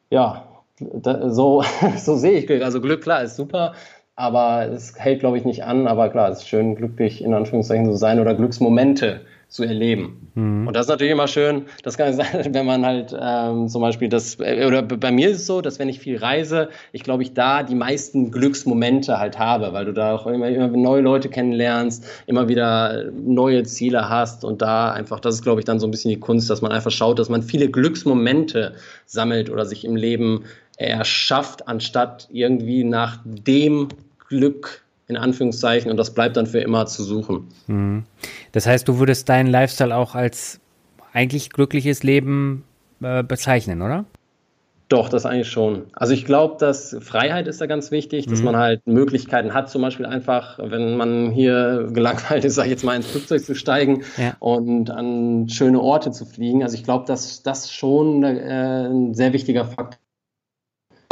[0.10, 0.43] ja,
[0.80, 1.64] da, so,
[1.97, 2.62] so sehe ich Glück.
[2.62, 3.74] Also Glück, klar, ist super,
[4.18, 5.88] aber es hält, glaube ich, nicht an.
[5.88, 10.30] Aber klar, es ist schön, glücklich in Anführungszeichen zu sein oder Glücksmomente zu erleben.
[10.34, 10.68] Mhm.
[10.68, 14.09] Und das ist natürlich immer schön, das kann sein, wenn man halt ähm, zum Beispiel
[14.09, 17.24] das, äh, oder bei mir ist es so, dass wenn ich viel reise, ich glaube,
[17.24, 21.30] ich da die meisten Glücksmomente halt habe, weil du da auch immer, immer neue Leute
[21.30, 25.88] kennenlernst, immer wieder neue Ziele hast und da einfach, das ist, glaube ich, dann so
[25.88, 28.74] ein bisschen die Kunst, dass man einfach schaut, dass man viele Glücksmomente
[29.05, 30.43] sammelt oder sich im Leben
[30.76, 33.88] erschafft, anstatt irgendwie nach dem
[34.28, 37.48] Glück in Anführungszeichen und das bleibt dann für immer zu suchen.
[37.68, 38.04] Mhm.
[38.52, 40.60] Das heißt, du würdest deinen Lifestyle auch als
[41.14, 42.64] eigentlich glückliches Leben
[43.02, 44.06] äh, bezeichnen, oder?
[44.90, 45.88] Doch, das eigentlich schon.
[45.92, 48.46] Also ich glaube, dass Freiheit ist da ganz wichtig, dass mhm.
[48.46, 52.86] man halt Möglichkeiten hat, zum Beispiel einfach, wenn man hier gelangweilt ist, sag ich jetzt
[52.86, 54.36] mal ins Flugzeug zu steigen ja.
[54.40, 56.64] und an schöne Orte zu fliegen.
[56.64, 60.00] Also ich glaube, dass das schon äh, ein sehr wichtiger Faktor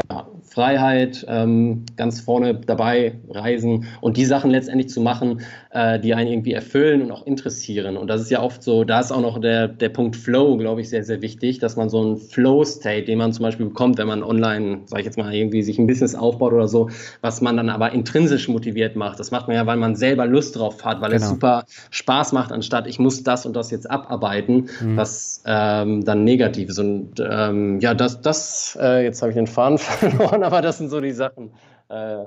[0.10, 5.42] ja, Freiheit, ähm, ganz vorne dabei, Reisen und die Sachen letztendlich zu machen,
[5.72, 7.98] äh, die einen irgendwie erfüllen und auch interessieren.
[7.98, 10.82] Und das ist ja oft so, da ist auch noch der, der Punkt Flow, glaube
[10.82, 14.08] ich, sehr, sehr wichtig, dass man so einen Flow-State, den man zum Beispiel bekommt, wenn
[14.08, 16.90] man online, sage ich jetzt mal, irgendwie sich ein Business aufbaut oder so,
[17.22, 19.20] was man dann aber intrinsisch motiviert macht.
[19.20, 21.24] Das macht man ja, weil man selber Lust drauf hat, weil genau.
[21.24, 24.98] es super Spaß macht, anstatt ich muss das und das jetzt abarbeiten, mhm.
[24.98, 26.80] was ähm, dann negativ ist.
[26.80, 30.90] Und ähm, ja, das, das äh, jetzt habe ich den Faden verloren, aber das sind
[30.90, 31.52] so die Sachen,
[31.90, 32.26] äh,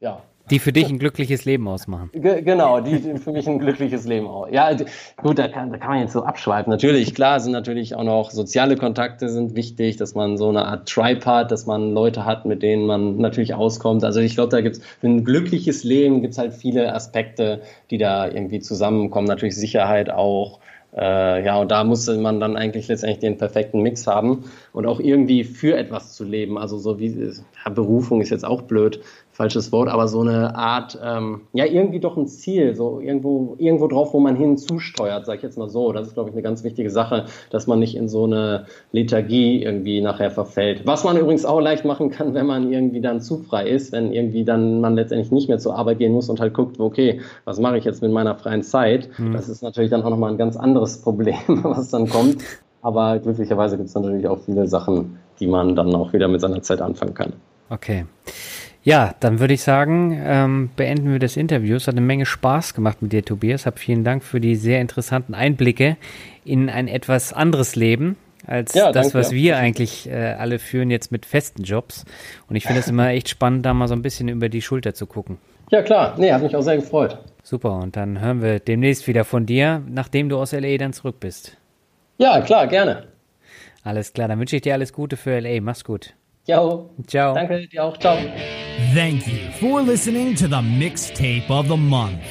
[0.00, 0.22] ja.
[0.50, 2.10] Die für dich ein glückliches Leben ausmachen.
[2.12, 4.48] G genau, die, für mich ein glückliches Leben aus.
[4.52, 4.70] Ja,
[5.16, 6.70] gut, da kann, da kann man jetzt so abschweifen.
[6.70, 10.88] Natürlich, klar, sind natürlich auch noch soziale Kontakte sind wichtig, dass man so eine Art
[10.88, 14.04] Tribe hat, dass man Leute hat, mit denen man natürlich auskommt.
[14.04, 17.62] Also ich glaube, da gibt es für ein glückliches Leben gibt es halt viele Aspekte,
[17.90, 19.26] die da irgendwie zusammenkommen.
[19.26, 20.60] Natürlich Sicherheit auch.
[20.96, 24.98] Äh, ja, und da musste man dann eigentlich letztendlich den perfekten Mix haben und auch
[24.98, 26.56] irgendwie für etwas zu leben.
[26.56, 27.08] Also so wie
[27.64, 29.00] ja, Berufung ist jetzt auch blöd,
[29.36, 33.86] falsches Wort, aber so eine Art, ähm, ja, irgendwie doch ein Ziel, so irgendwo, irgendwo
[33.86, 35.92] drauf, wo man hinzusteuert, sage ich jetzt mal so.
[35.92, 39.62] Das ist, glaube ich, eine ganz wichtige Sache, dass man nicht in so eine Lethargie
[39.62, 40.86] irgendwie nachher verfällt.
[40.86, 44.10] Was man übrigens auch leicht machen kann, wenn man irgendwie dann zu frei ist, wenn
[44.10, 47.60] irgendwie dann man letztendlich nicht mehr zur Arbeit gehen muss und halt guckt, okay, was
[47.60, 49.10] mache ich jetzt mit meiner freien Zeit?
[49.18, 49.34] Mhm.
[49.34, 52.38] Das ist natürlich dann auch nochmal ein ganz anderes Problem, was dann kommt.
[52.80, 56.62] Aber glücklicherweise gibt es natürlich auch viele Sachen, die man dann auch wieder mit seiner
[56.62, 57.34] Zeit anfangen kann.
[57.68, 58.06] Okay.
[58.86, 61.74] Ja, dann würde ich sagen, ähm, beenden wir das Interview.
[61.74, 63.66] Es hat eine Menge Spaß gemacht mit dir, Tobias.
[63.66, 65.96] Hab vielen Dank für die sehr interessanten Einblicke
[66.44, 68.14] in ein etwas anderes Leben
[68.46, 69.18] als ja, das, danke.
[69.18, 72.04] was wir eigentlich äh, alle führen jetzt mit festen Jobs.
[72.48, 74.94] Und ich finde es immer echt spannend, da mal so ein bisschen über die Schulter
[74.94, 75.38] zu gucken.
[75.72, 76.14] Ja, klar.
[76.16, 77.18] Nee, hat mich auch sehr gefreut.
[77.42, 77.80] Super.
[77.80, 81.56] Und dann hören wir demnächst wieder von dir, nachdem du aus LA dann zurück bist.
[82.18, 83.08] Ja, klar, gerne.
[83.82, 84.28] Alles klar.
[84.28, 85.60] Dann wünsche ich dir alles Gute für LA.
[85.60, 86.14] Mach's gut.
[86.46, 86.90] Ciao.
[87.06, 87.34] Ciao.
[87.34, 87.98] Danke dir auch.
[87.98, 88.16] Ciao.
[88.94, 92.22] Thank you for listening to the mixtape of the month.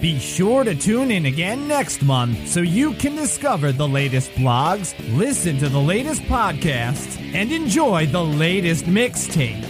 [0.00, 4.94] Be sure to tune in again next month so you can discover the latest blogs,
[5.16, 9.64] listen to the latest podcasts, and enjoy the latest mixtape.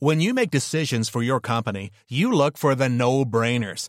[0.00, 3.88] When you make decisions for your company, you look for the no brainers.